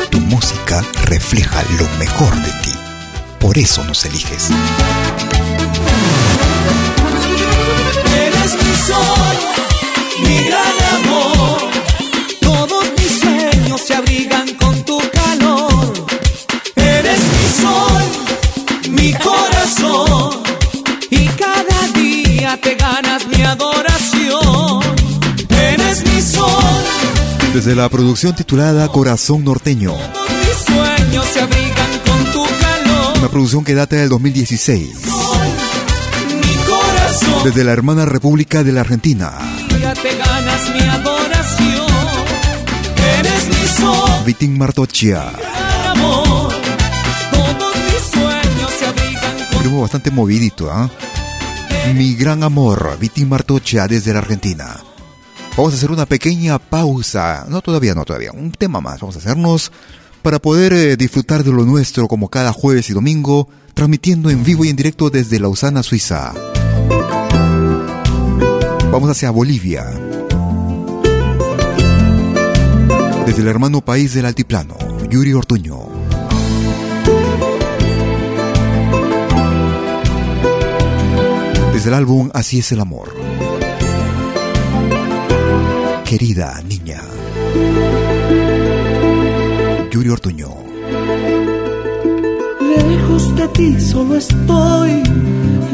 [0.09, 2.82] Tu música refleja lo mejor de ti
[3.43, 4.47] por eso nos eliges.
[8.15, 9.35] Eres mi sol,
[10.23, 11.57] mi gran amor.
[12.39, 15.93] Todos mis sueños se abrigan con tu calor.
[16.77, 18.03] Eres mi sol,
[18.91, 20.43] mi corazón.
[21.09, 24.83] Y cada día te ganas mi adoración.
[25.49, 26.81] Eres mi sol.
[27.53, 29.91] Desde la producción titulada Corazón Norteño.
[29.91, 31.62] Todos mis sueños se abrigan
[33.23, 34.89] una producción que data del 2016.
[37.45, 39.31] Desde la hermana República de la Argentina.
[44.25, 45.31] Vitín Martochia.
[49.61, 50.89] Primo bastante movidito, ¿ah?
[51.95, 54.75] Mi gran amor, Vitín Martochia desde la Argentina.
[55.55, 57.45] Vamos a hacer una pequeña pausa.
[57.47, 58.33] No, todavía no, todavía.
[58.33, 58.99] Un tema más.
[58.99, 59.71] Vamos a hacernos
[60.23, 64.63] para poder eh, disfrutar de lo nuestro como cada jueves y domingo, transmitiendo en vivo
[64.63, 66.33] y en directo desde Lausana, Suiza.
[68.89, 69.83] Vamos hacia Bolivia.
[73.25, 74.77] Desde el hermano país del altiplano,
[75.09, 75.87] Yuri Ortuño.
[81.73, 83.13] Desde el álbum Así es el amor.
[86.05, 87.01] Querida niña.
[89.93, 90.49] Yuri Ortuño.
[92.59, 95.03] Lejos de ti solo estoy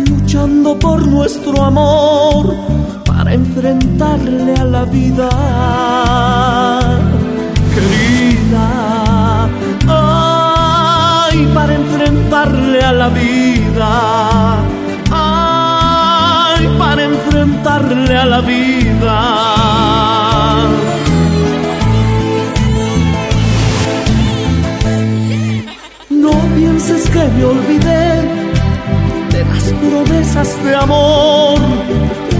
[0.09, 2.53] luchando por nuestro amor
[3.05, 5.29] para enfrentarle a la vida.
[7.73, 8.67] Querida,
[9.87, 13.91] ay, para enfrentarle a la vida.
[15.11, 20.08] Ay, para enfrentarle a la vida.
[27.19, 28.05] Que me olvidé
[29.33, 31.59] de las promesas de amor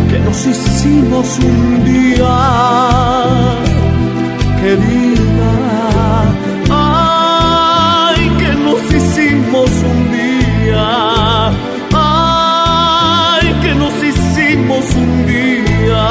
[0.09, 2.37] que nos hicimos un día,
[4.61, 5.53] querida.
[6.69, 10.87] Ay, que nos hicimos un día.
[11.93, 16.07] Ay, que nos hicimos un día.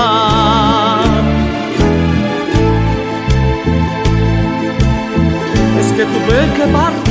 [5.80, 7.07] Es que tuve que partir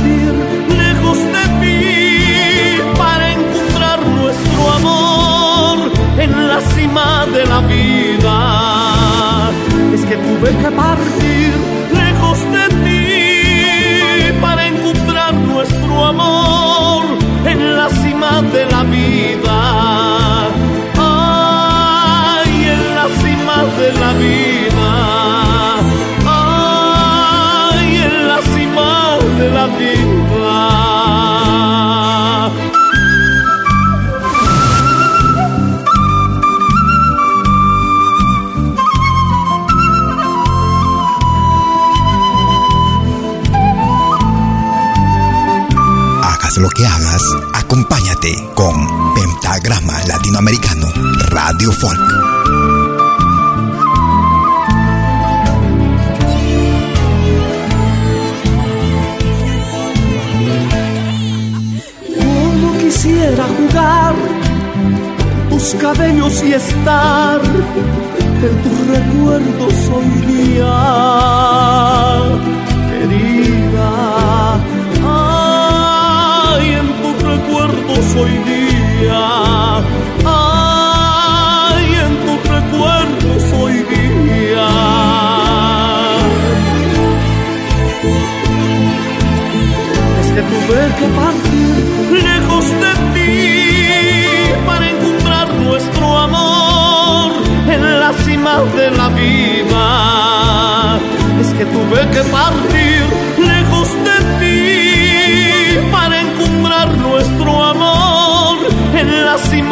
[10.38, 11.52] tuve que partir
[11.92, 17.04] lejos de ti para encontrar nuestro amor
[17.44, 19.58] en la cima de la vida.
[20.96, 24.88] Ay, en la cima de la vida.
[26.26, 30.17] Ay, en la cima de la vida.
[46.60, 47.22] Lo que hagas,
[47.54, 48.74] acompáñate con
[49.14, 50.86] Pentagrama Latinoamericano
[51.28, 52.00] Radio Folk.
[62.80, 64.14] Quisiera jugar
[65.50, 67.40] tus cabellos y estar
[68.42, 70.74] en tus recuerdos hoy día,
[72.90, 74.17] querida
[77.98, 79.22] recuerdos hoy día.
[80.24, 84.68] Ay, en tus recuerdos hoy día.
[90.20, 91.74] Es que tuve que partir
[92.22, 93.32] lejos de ti
[94.66, 97.32] para encontrar nuestro amor
[97.68, 99.84] en la cima de la vida.
[101.40, 102.77] Es que tuve que partir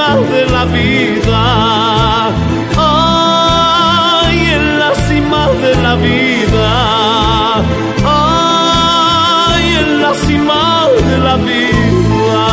[0.07, 2.29] cima de la vida.
[2.77, 7.57] Ay, en la cima de la vida.
[8.05, 12.47] Ay, en la cima de la vida.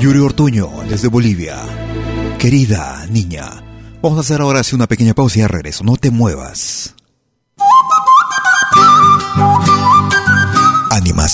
[0.00, 1.56] Yuri Ortuño, desde Bolivia.
[2.38, 3.62] Querida niña,
[4.02, 5.84] vamos a hacer ahora una pequeña pausa y ya regreso.
[5.84, 6.71] No te muevas.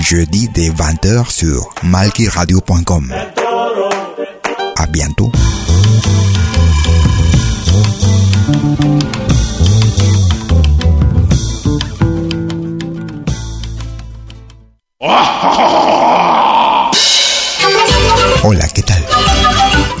[0.00, 3.14] Jeudi dès 20h sur malkiradio.com.
[4.76, 5.30] À bientôt.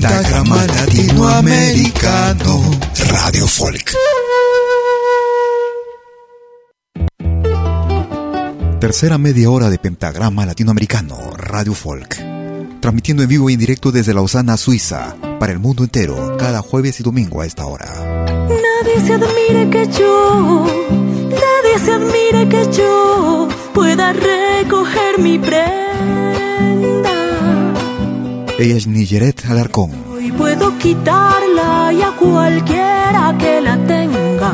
[0.00, 2.78] Pentagrama Latinoamericano
[3.10, 3.96] Radio Folk.
[8.78, 12.16] Tercera media hora de Pentagrama Latinoamericano Radio Folk.
[12.80, 17.00] Transmitiendo en vivo y en directo desde Lausana, Suiza, para el mundo entero, cada jueves
[17.00, 17.92] y domingo a esta hora.
[18.46, 20.64] Nadie se admire que yo,
[21.28, 26.97] nadie se admire que yo pueda recoger mi prenda.
[28.58, 29.92] Ella es Nigeret Alarcón.
[30.10, 34.52] Hoy puedo quitarla y a cualquiera que la tenga.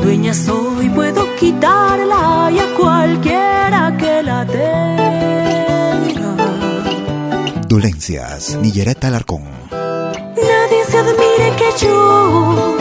[0.00, 6.36] Dueña soy, puedo quitarla y a cualquiera que la tenga.
[7.66, 9.42] Dolencias, Nigeret Alarcón.
[9.72, 12.76] Nadie se admire que yo,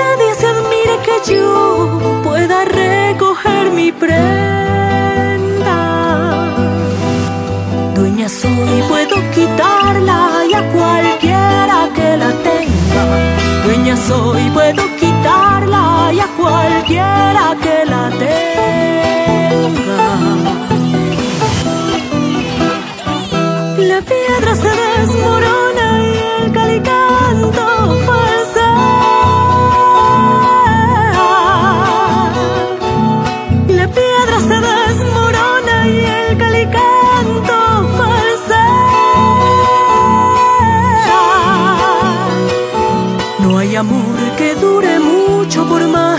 [0.00, 4.89] nadie se admire que yo pueda recoger mi prenda.
[8.20, 13.02] Dueña soy, puedo quitarla y a cualquiera que la tenga.
[13.64, 18.40] Dueña soy, puedo quitarla y a cualquiera que la tenga.
[23.88, 27.09] La piedra se desmorona y el calicanto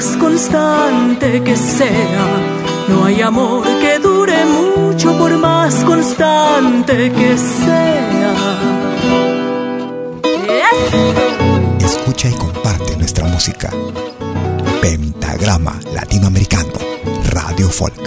[0.01, 2.25] más constante que sea.
[2.87, 8.33] No hay amor que dure mucho por más constante que sea.
[11.79, 13.69] Escucha y comparte nuestra música.
[14.81, 16.79] Pentagrama Latinoamericano
[17.29, 18.01] Radio Folk.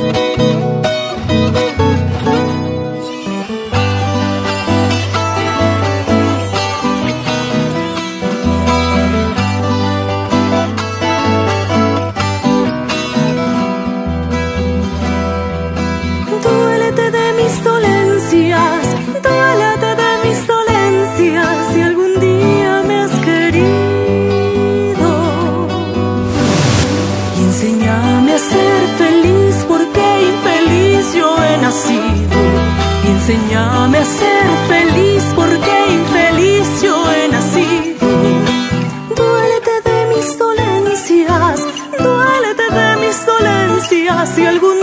[33.25, 38.07] Enséñame a ser feliz porque infeliz yo he nacido.
[39.17, 41.61] Duélete de mis dolencias,
[41.99, 44.74] duélete de mis dolencias si algún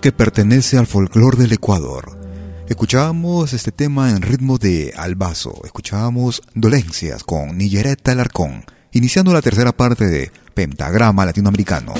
[0.00, 2.18] que pertenece al folclore del Ecuador.
[2.68, 5.60] Escuchábamos este tema en ritmo de albazo.
[5.64, 11.94] Escuchábamos Dolencias con Nillereta Alarcón, iniciando la tercera parte de Pentagrama Latinoamericano.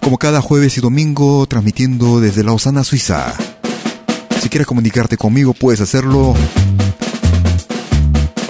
[0.00, 3.34] Como cada jueves y domingo, transmitiendo desde Lausana, Suiza.
[4.40, 6.34] Si quieres comunicarte conmigo, puedes hacerlo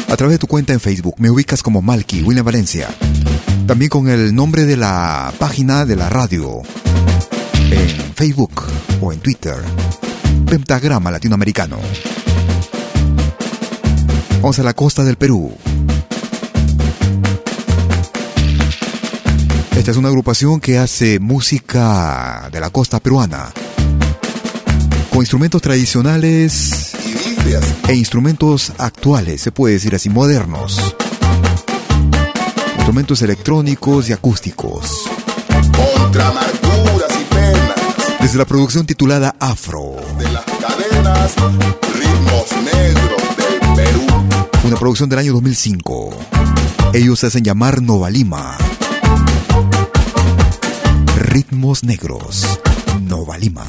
[0.08, 1.14] a través de tu cuenta en Facebook.
[1.18, 2.88] Me ubicas como Malky, William Valencia.
[3.66, 6.62] También con el nombre de la página de la radio
[8.20, 8.64] Facebook
[9.00, 9.56] o en Twitter.
[10.44, 11.78] Pentagrama Latinoamericano.
[14.42, 15.56] Vamos a la costa del Perú.
[19.74, 23.54] Esta es una agrupación que hace música de la costa peruana.
[25.08, 26.92] Con instrumentos tradicionales
[27.88, 30.94] e instrumentos actuales, se puede decir así, modernos.
[32.74, 35.08] Instrumentos electrónicos y acústicos.
[38.20, 39.96] Desde la producción titulada Afro.
[40.18, 41.34] De las cadenas,
[41.94, 44.06] ritmos negros del Perú.
[44.64, 46.10] Una producción del año 2005.
[46.92, 48.58] Ellos se hacen llamar Nova Lima.
[51.16, 52.46] Ritmos negros.
[53.00, 53.64] Nova Lima.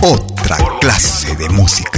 [0.06, 1.93] Otra clase de música.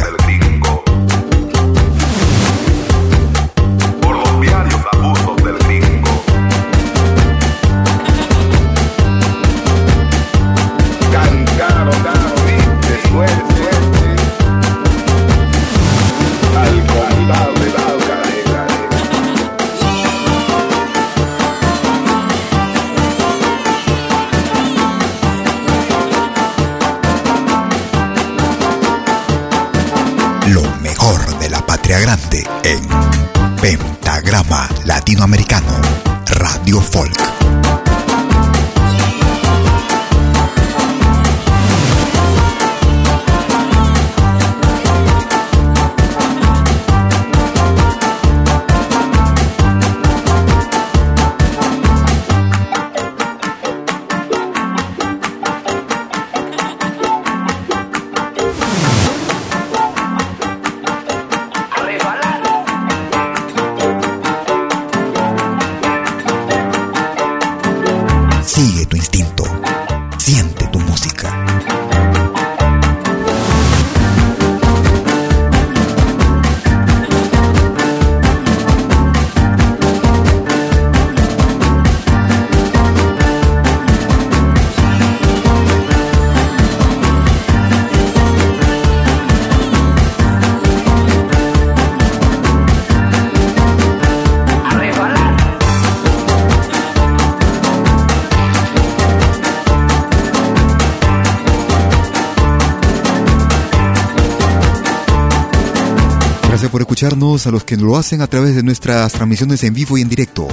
[107.45, 110.49] A los que lo hacen a través de nuestras transmisiones en vivo y en directo.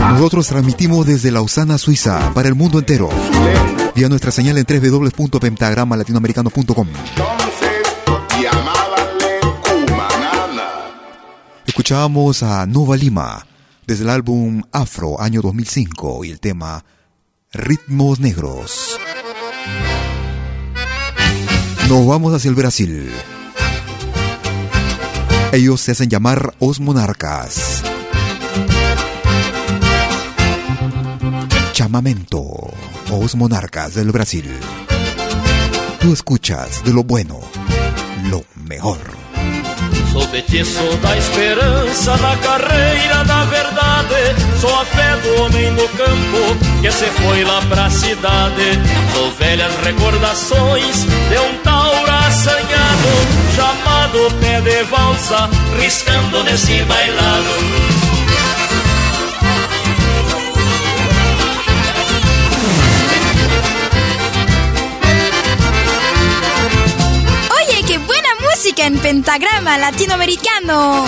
[0.00, 3.08] Nosotros transmitimos desde Lausana, Suiza, para el mundo entero.
[3.94, 6.88] Vía nuestra señal en www.pentagramalatinoamericano.com.
[11.66, 13.46] Escuchábamos a Nova Lima
[13.86, 16.84] desde el álbum Afro, año 2005, y el tema
[17.52, 18.98] Ritmos Negros.
[21.88, 23.12] Nos vamos hacia el Brasil.
[25.56, 27.82] Ellos se hacen llamar Os Monarcas.
[31.72, 32.44] Chamamento,
[33.10, 34.44] Os Monarcas del Brasil.
[35.98, 37.40] Tú escuchas de lo bueno,
[38.30, 38.98] lo mejor.
[40.12, 44.36] Sou petiço da esperança na carreira da verdade.
[44.60, 48.78] Sou a fé do homem no campo que se foi lá pra cidade.
[49.14, 50.96] Sou velhas recordações
[51.30, 55.48] de um taura assanhado, chamado pé de valsa,
[55.80, 57.52] riscando nesse bailado.
[67.58, 71.06] Oye, qué buena música en pentagrama latinoamericano.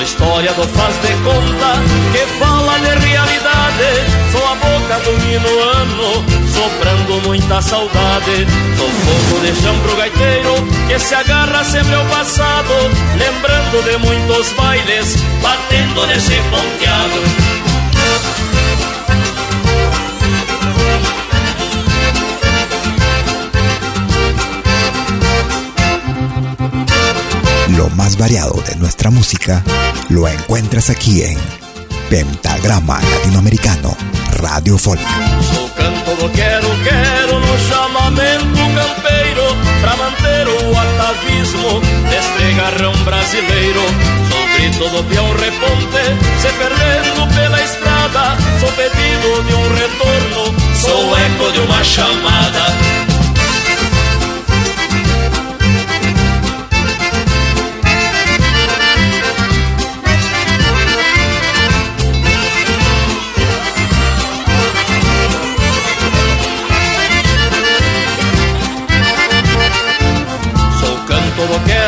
[0.00, 1.74] Sou historiador faz de conta
[2.12, 3.90] que fala de realidade.
[4.32, 6.24] Sou a boca do minuano,
[6.54, 8.46] soprando muita saudade.
[8.78, 10.54] Sou fogo de chão pro gaiteiro
[10.88, 12.72] que se agarra sempre ao passado,
[13.18, 17.59] lembrando de muitos bailes, batendo nesse ponteado.
[28.10, 29.62] Más variado de nuestra música
[30.08, 31.38] lo encuentras aquí en
[32.08, 33.96] Pentagrama Latinoamericano
[34.32, 35.00] Radio Folk.
[35.52, 39.42] Sou canto do quero, quero no chamamento campeiro
[39.80, 41.80] Pra manter o atavismo
[42.10, 43.82] deste garrão brasileiro
[44.28, 46.02] Sou grito do peão reponte,
[46.40, 53.09] se perdendo pela estrada Sou pedido de um retorno, sou eco de uma chamada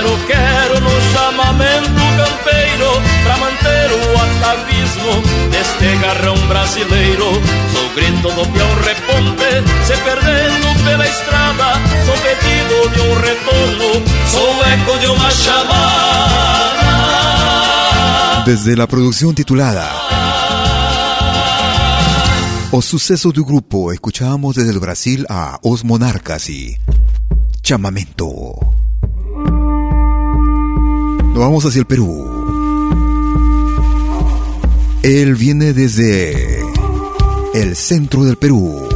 [0.03, 2.91] quero, quero no chamamento campeiro
[3.25, 7.27] Pra manter o atavismo deste garrão brasileiro.
[7.73, 11.81] Sou grito do peão reponte, se perdendo pela estrada.
[12.05, 16.83] Sou pedido de um retorno, sou eco de uma chamada.
[18.45, 19.89] Desde la producción titulada
[22.73, 26.77] O Suceso do Grupo, escuchábamos desde el Brasil a Os Monarcas y
[27.63, 28.82] Chamamento.
[31.43, 32.25] Vamos hacia el Perú.
[35.03, 36.63] Él viene desde
[37.53, 38.89] el centro del Perú.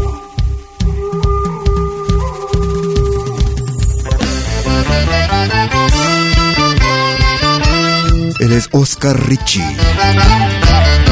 [8.38, 9.64] Él es Oscar Ricci.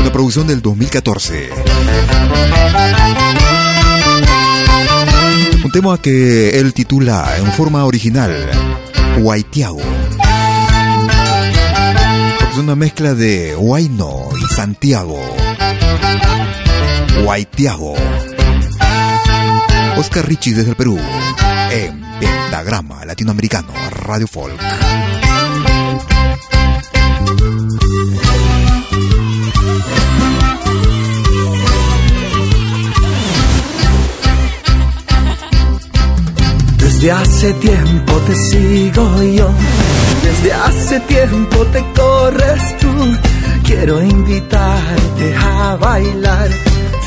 [0.00, 1.48] Una producción del 2014.
[5.64, 8.32] Un tema que él titula en forma original
[9.18, 9.93] Guaitiago.
[12.54, 15.18] Es una mezcla de Huayno y Santiago.
[17.24, 17.96] Guaitiago.
[19.96, 20.96] Oscar Ricci desde el Perú.
[21.72, 24.54] En Pentagrama Latinoamericano Radio Folk.
[36.78, 39.50] Desde hace tiempo te sigo yo,
[40.24, 42.92] desde hace tiempo te corres tú.
[43.64, 46.48] Quiero invitarte a bailar,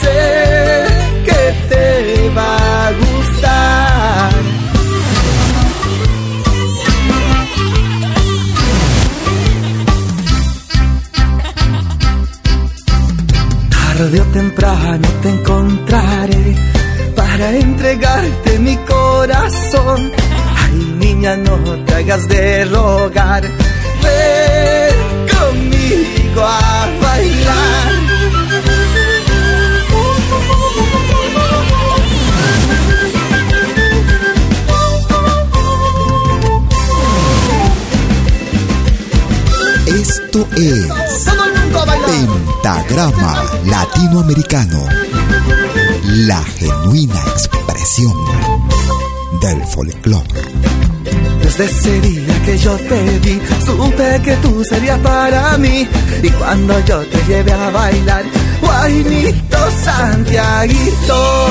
[0.01, 0.85] sé
[1.25, 4.31] que te va a gustar.
[13.69, 16.55] Tarde o temprano te encontraré
[17.15, 20.26] para entregarte mi corazón.
[21.07, 23.41] Niña, no te hagas de rogar.
[24.03, 24.95] Ven
[25.33, 27.93] conmigo a bailar.
[39.87, 40.87] Esto es
[42.05, 44.83] Pentagrama Latinoamericano,
[46.03, 48.13] la genuina expresión
[49.41, 50.76] del folclore.
[51.47, 55.87] Desde ese día que yo te vi, supe que tú serías para mí.
[56.21, 58.25] Y cuando yo te llevé a bailar,
[58.59, 61.47] Guainito Santiaguito.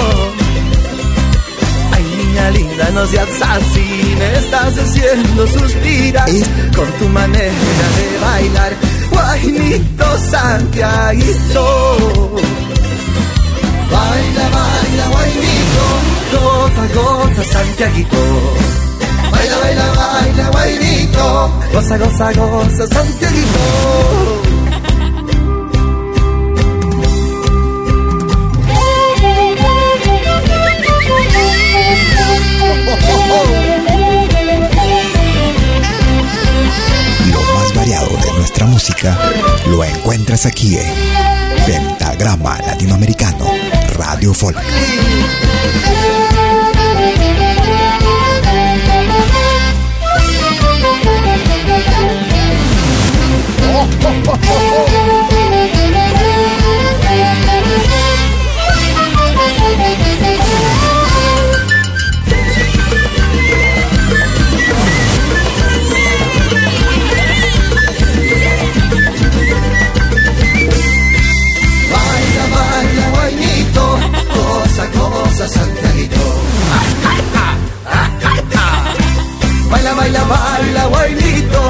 [1.93, 6.28] Ay, niña linda, no seas así, me estás haciendo suspirar
[6.77, 8.73] con tu manera de bailar.
[9.10, 11.64] Guainito Santiaguito.
[13.90, 15.85] Baila, baila, guainito,
[16.32, 18.65] goza, goza, Santiaguito.
[19.31, 23.61] Baila, baila, baila, guainito, goza, goza, goza, Santiaguito.
[37.31, 39.19] Lo más variado de nuestra música
[39.66, 40.94] lo encuentras aquí en
[41.66, 43.47] Pentagrama Latinoamericano
[43.97, 44.59] Radio Folk.
[80.07, 81.62] baila, baila, bailito,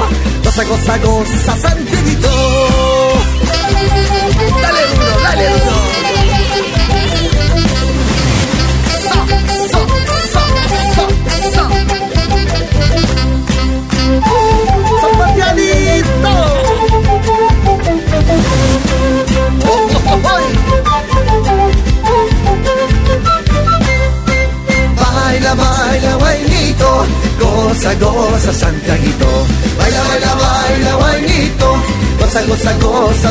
[0.43, 2.56] goza, goza, goza, Santiago.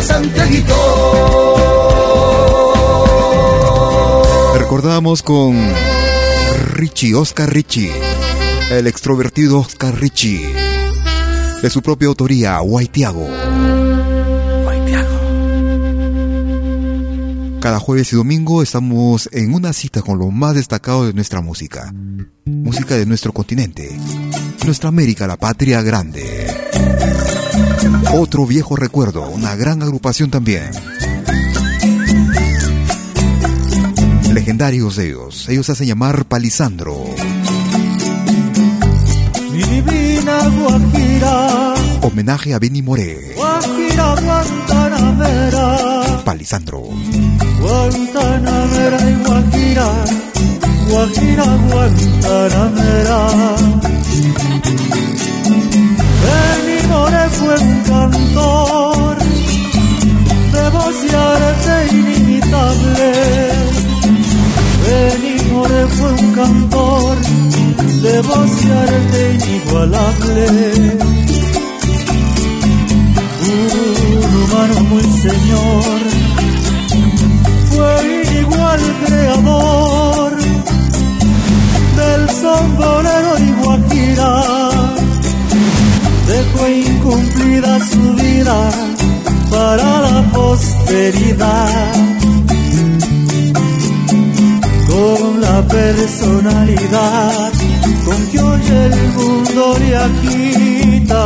[0.03, 0.75] Santiaguito.
[4.59, 5.57] Recordamos con
[6.73, 7.93] Richie, Oscar Richie,
[8.71, 10.53] el extrovertido Oscar Richie,
[11.63, 13.27] de su propia autoría, Guaitiago.
[17.61, 21.93] Cada jueves y domingo estamos en una cita con lo más destacado de nuestra música.
[22.45, 23.99] Música de nuestro continente.
[24.65, 26.47] Nuestra América, la patria grande.
[28.15, 30.71] Otro viejo recuerdo, una gran agrupación también.
[34.33, 35.49] Legendarios ellos.
[35.49, 37.05] Ellos hacen llamar Palisandro.
[39.53, 43.33] Divina Guajira, Homenaje a Benny Moré.
[43.35, 46.83] Guajira Guantanamera, Palisandro.
[47.61, 50.05] Guantanamera y Guajira,
[50.89, 53.27] Guajira Guantanamera.
[56.89, 59.17] Moré fue un cantor
[60.53, 63.13] de voz y arte inimitable.
[64.85, 67.17] Benny Moré fue un cantor
[68.03, 70.47] de voz y arte inigualable.
[73.49, 76.01] Un humano muy señor,
[77.71, 80.33] fue igual creador
[81.97, 84.96] del son bolero y guajira.
[86.27, 88.71] Dejó incumplida su vida
[89.51, 91.95] para la posteridad
[94.89, 97.53] con la personalidad
[98.07, 101.25] con que hoy el mundo le agita.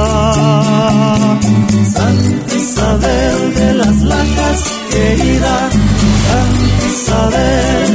[1.94, 4.60] Santa Isabel de las Lajas,
[4.90, 5.56] querida,
[6.26, 7.90] Santa Isabel.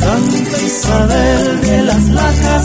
[0.00, 2.64] Santa Isabel de las Lajas,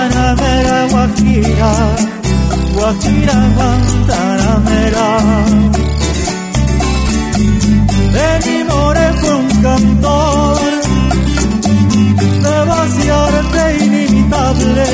[0.00, 1.72] Guantanamera Guajira,
[2.74, 5.08] Guajira Guantanamera.
[8.14, 10.60] Benny Moré fue un cantor
[12.44, 14.86] de y arte inimitable.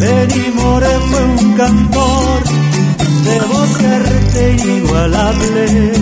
[0.00, 0.46] Benny
[1.08, 2.42] fue un cantor
[3.26, 5.99] de voz arte inigualable.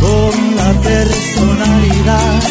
[0.00, 2.42] Con la personalidad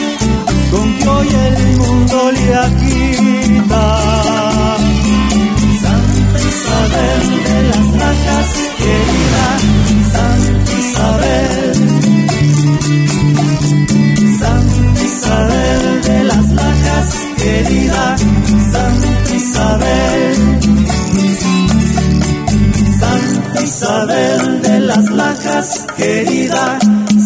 [0.72, 3.86] con que hoy el mundo le agita.
[5.82, 8.50] Santa Isabel de las Lajas,
[8.80, 9.23] querida
[24.96, 26.78] las Lajas, querida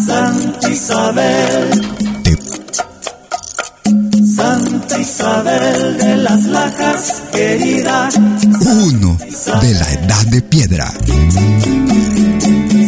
[0.06, 1.70] Santa Isabel.
[4.36, 8.08] Santa Isabel de las Lajas, querida
[8.60, 9.18] Uno
[9.60, 10.90] de la edad de piedra.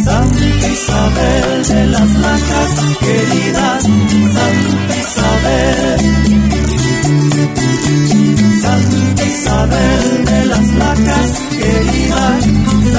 [0.05, 2.71] Santa Isabel de las Lajas,
[3.01, 6.20] querida Santa Isabel.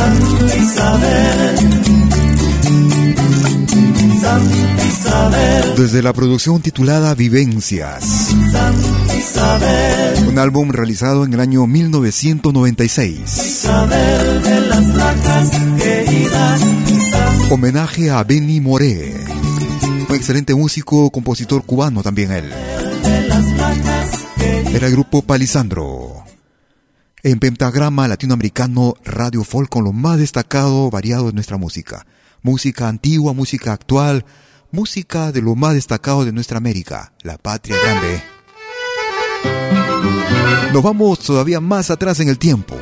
[0.02, 1.58] Santa Isabel.
[4.20, 11.68] Santa Isabel, Desde la producción titulada Vivencias, Santa Isabel, un álbum realizado en el año
[11.68, 13.20] 1996.
[13.46, 14.82] Isabel de las
[17.52, 19.14] Homenaje a Benny Moré.
[20.10, 22.52] Un excelente músico, compositor cubano también él.
[24.74, 26.11] Era el grupo Palisandro.
[27.24, 32.08] En pentagrama latinoamericano Radio Folk con lo más destacado, variado de nuestra música.
[32.42, 34.26] Música antigua, música actual,
[34.72, 38.24] música de lo más destacado de nuestra América, la patria grande.
[40.74, 42.76] Nos vamos todavía más atrás en el tiempo.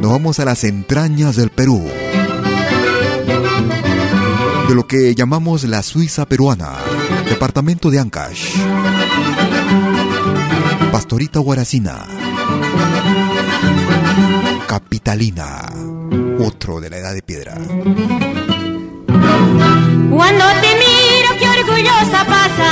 [0.00, 1.84] Nos vamos a las entrañas del Perú.
[4.68, 6.76] De lo que llamamos la Suiza peruana,
[7.28, 8.54] departamento de Ancash.
[10.92, 12.06] Pastorita Guaracina.
[14.68, 15.66] Capitalina.
[16.38, 17.54] Otro de la edad de piedra.
[20.10, 22.70] Cuando te miro, qué orgullosa pasa.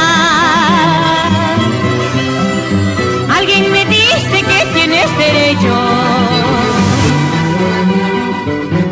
[3.34, 5.74] Alguien me dice que tienes derecho.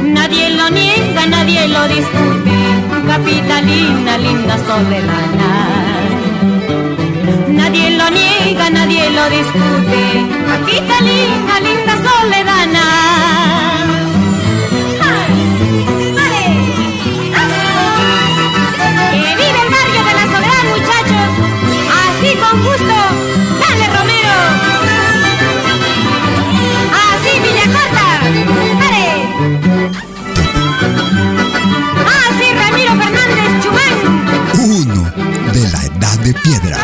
[0.05, 2.53] Nadie lo niega, nadie lo discute.
[3.07, 5.74] Capitalina, linda soberana.
[8.71, 10.27] Nadie lo discute.
[10.47, 12.87] Capitalina, linda soledana.
[19.13, 21.31] Que vive el barrio de la Soledad, muchachos.
[22.01, 22.94] Así con gusto.
[36.25, 36.77] De piedra.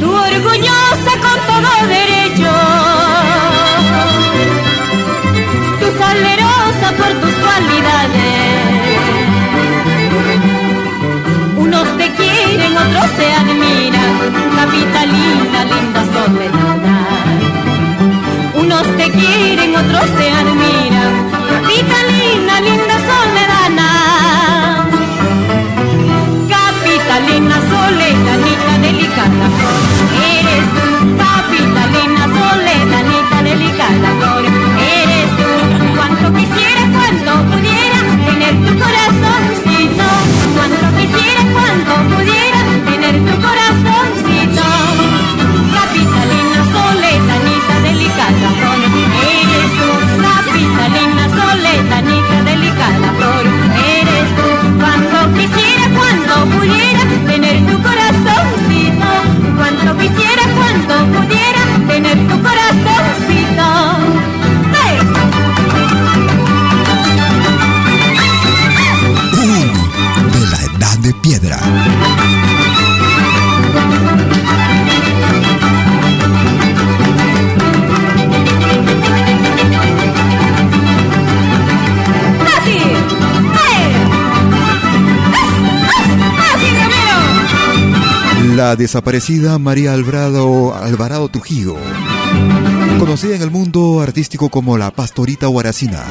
[0.00, 2.52] Tú orgullosa con todo derecho,
[5.80, 8.36] tú salerosa por tus cualidades.
[11.56, 14.12] Unos te quieren, otros te admiran,
[14.54, 16.15] capitalina, linda
[18.96, 23.56] te quieren, otros te admiran, capitalina, linda soledad.
[26.48, 29.46] Capitalina, soledanita, delicada.
[30.36, 30.88] Eres tú,
[31.22, 34.10] capitalina, soledanita, delicada.
[35.00, 35.50] Eres tú,
[35.96, 40.06] cuanto quisiera, cuanto pudiera tener tu corazoncito.
[40.56, 42.60] Cuanto quisiera, cuanto pudiera
[42.90, 43.65] tener tu corazoncito.
[88.56, 91.76] La desaparecida María Alvarado, Alvarado Trujillo,
[92.98, 96.02] conocida en el mundo artístico como la Pastorita Guaracina.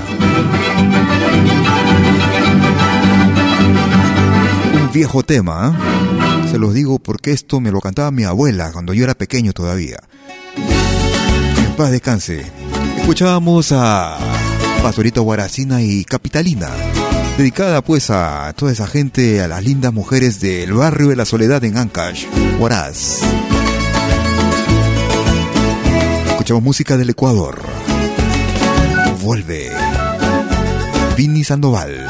[4.95, 6.49] Viejo tema, ¿eh?
[6.51, 9.99] se los digo porque esto me lo cantaba mi abuela cuando yo era pequeño todavía.
[10.55, 12.45] En paz descanse.
[12.99, 14.17] Escuchábamos a
[14.81, 16.69] Pastorita Guaracina y Capitalina,
[17.37, 21.61] dedicada pues a toda esa gente, a las lindas mujeres del barrio de la Soledad
[21.65, 22.27] en Ancash,
[22.57, 23.19] Huaraz.
[26.29, 27.61] Escuchamos música del Ecuador.
[29.21, 29.71] Vuelve.
[31.17, 32.07] Vini Sandoval.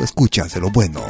[0.00, 1.02] Tú lo bueno,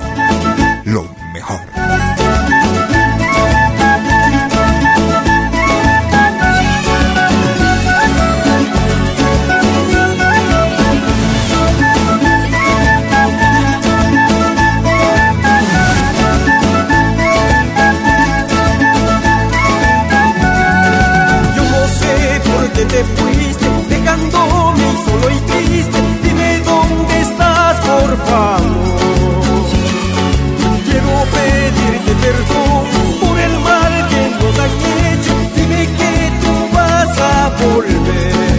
[32.21, 32.85] perdón
[33.21, 34.73] por el mal que nos han
[35.09, 35.35] hecho.
[35.57, 38.50] Dime que tú vas a volver.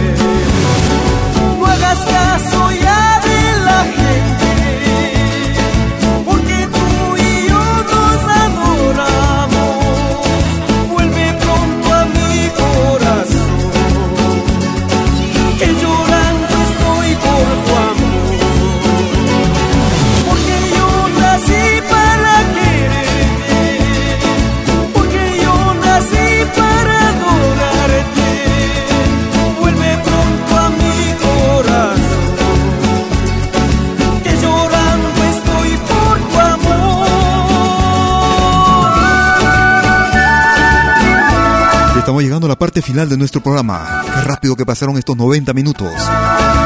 [42.48, 44.02] La parte final de nuestro programa.
[44.04, 45.88] Qué rápido que pasaron estos 90 minutos.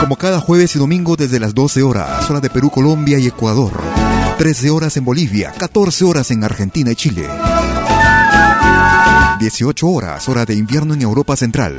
[0.00, 3.72] Como cada jueves y domingo desde las 12 horas, hora de Perú, Colombia y Ecuador.
[4.38, 7.26] 13 horas en Bolivia, 14 horas en Argentina y Chile.
[9.38, 11.78] 18 horas, hora de invierno en Europa Central.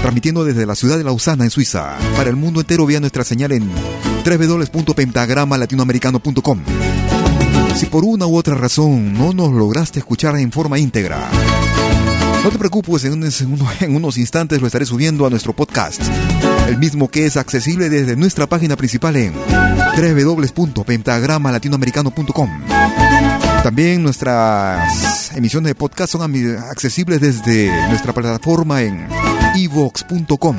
[0.00, 3.52] Transmitiendo desde la ciudad de Lausana, en Suiza, para el mundo entero vía nuestra señal
[3.52, 3.70] en
[4.24, 6.60] www.pentagramalatinoamericano.com.
[7.76, 11.28] Si por una u otra razón no nos lograste escuchar en forma íntegra,
[12.44, 13.22] no te preocupes, en,
[13.80, 16.02] en, unos instantes lo estaré subiendo a nuestro podcast,
[16.66, 19.32] el mismo que es accesible desde nuestra página principal en
[19.96, 22.50] www.pentagramalatinoamericano.com.
[23.62, 26.22] También nuestras emisiones de podcast son
[26.68, 29.06] accesibles desde nuestra plataforma en
[29.54, 30.56] evox.com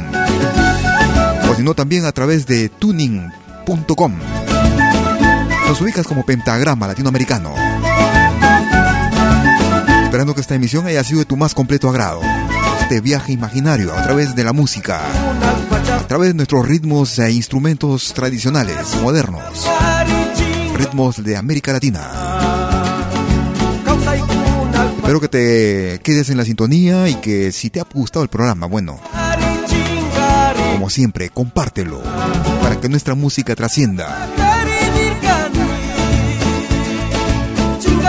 [1.50, 4.14] o si no también a través de tuning.com.
[5.68, 7.54] Nos ubicas como Pentagrama Latinoamericano
[10.14, 12.22] esperando que esta emisión haya sido de tu más completo agrado.
[12.82, 18.14] Este viaje imaginario a través de la música, a través de nuestros ritmos e instrumentos
[18.14, 19.42] tradicionales, modernos,
[20.76, 22.12] ritmos de América Latina.
[24.98, 28.68] Espero que te quedes en la sintonía y que si te ha gustado el programa,
[28.68, 29.00] bueno,
[30.74, 32.04] como siempre, compártelo
[32.62, 34.30] para que nuestra música trascienda.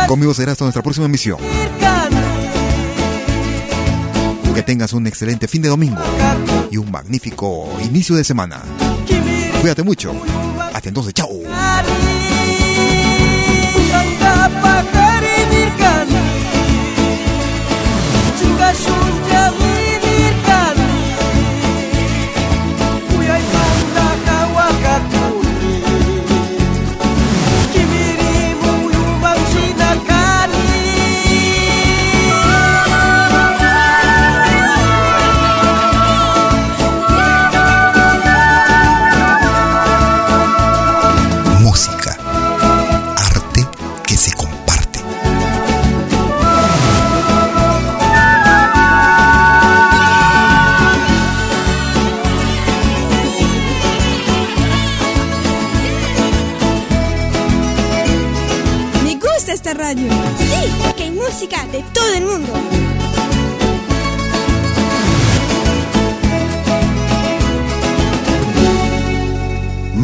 [0.06, 1.38] Conmigo será hasta nuestra próxima emisión.
[4.54, 6.00] Que tengas un excelente fin de domingo
[6.70, 8.62] y un magnífico inicio de semana.
[9.60, 10.14] Cuídate mucho.
[10.72, 11.30] Hasta entonces, chao.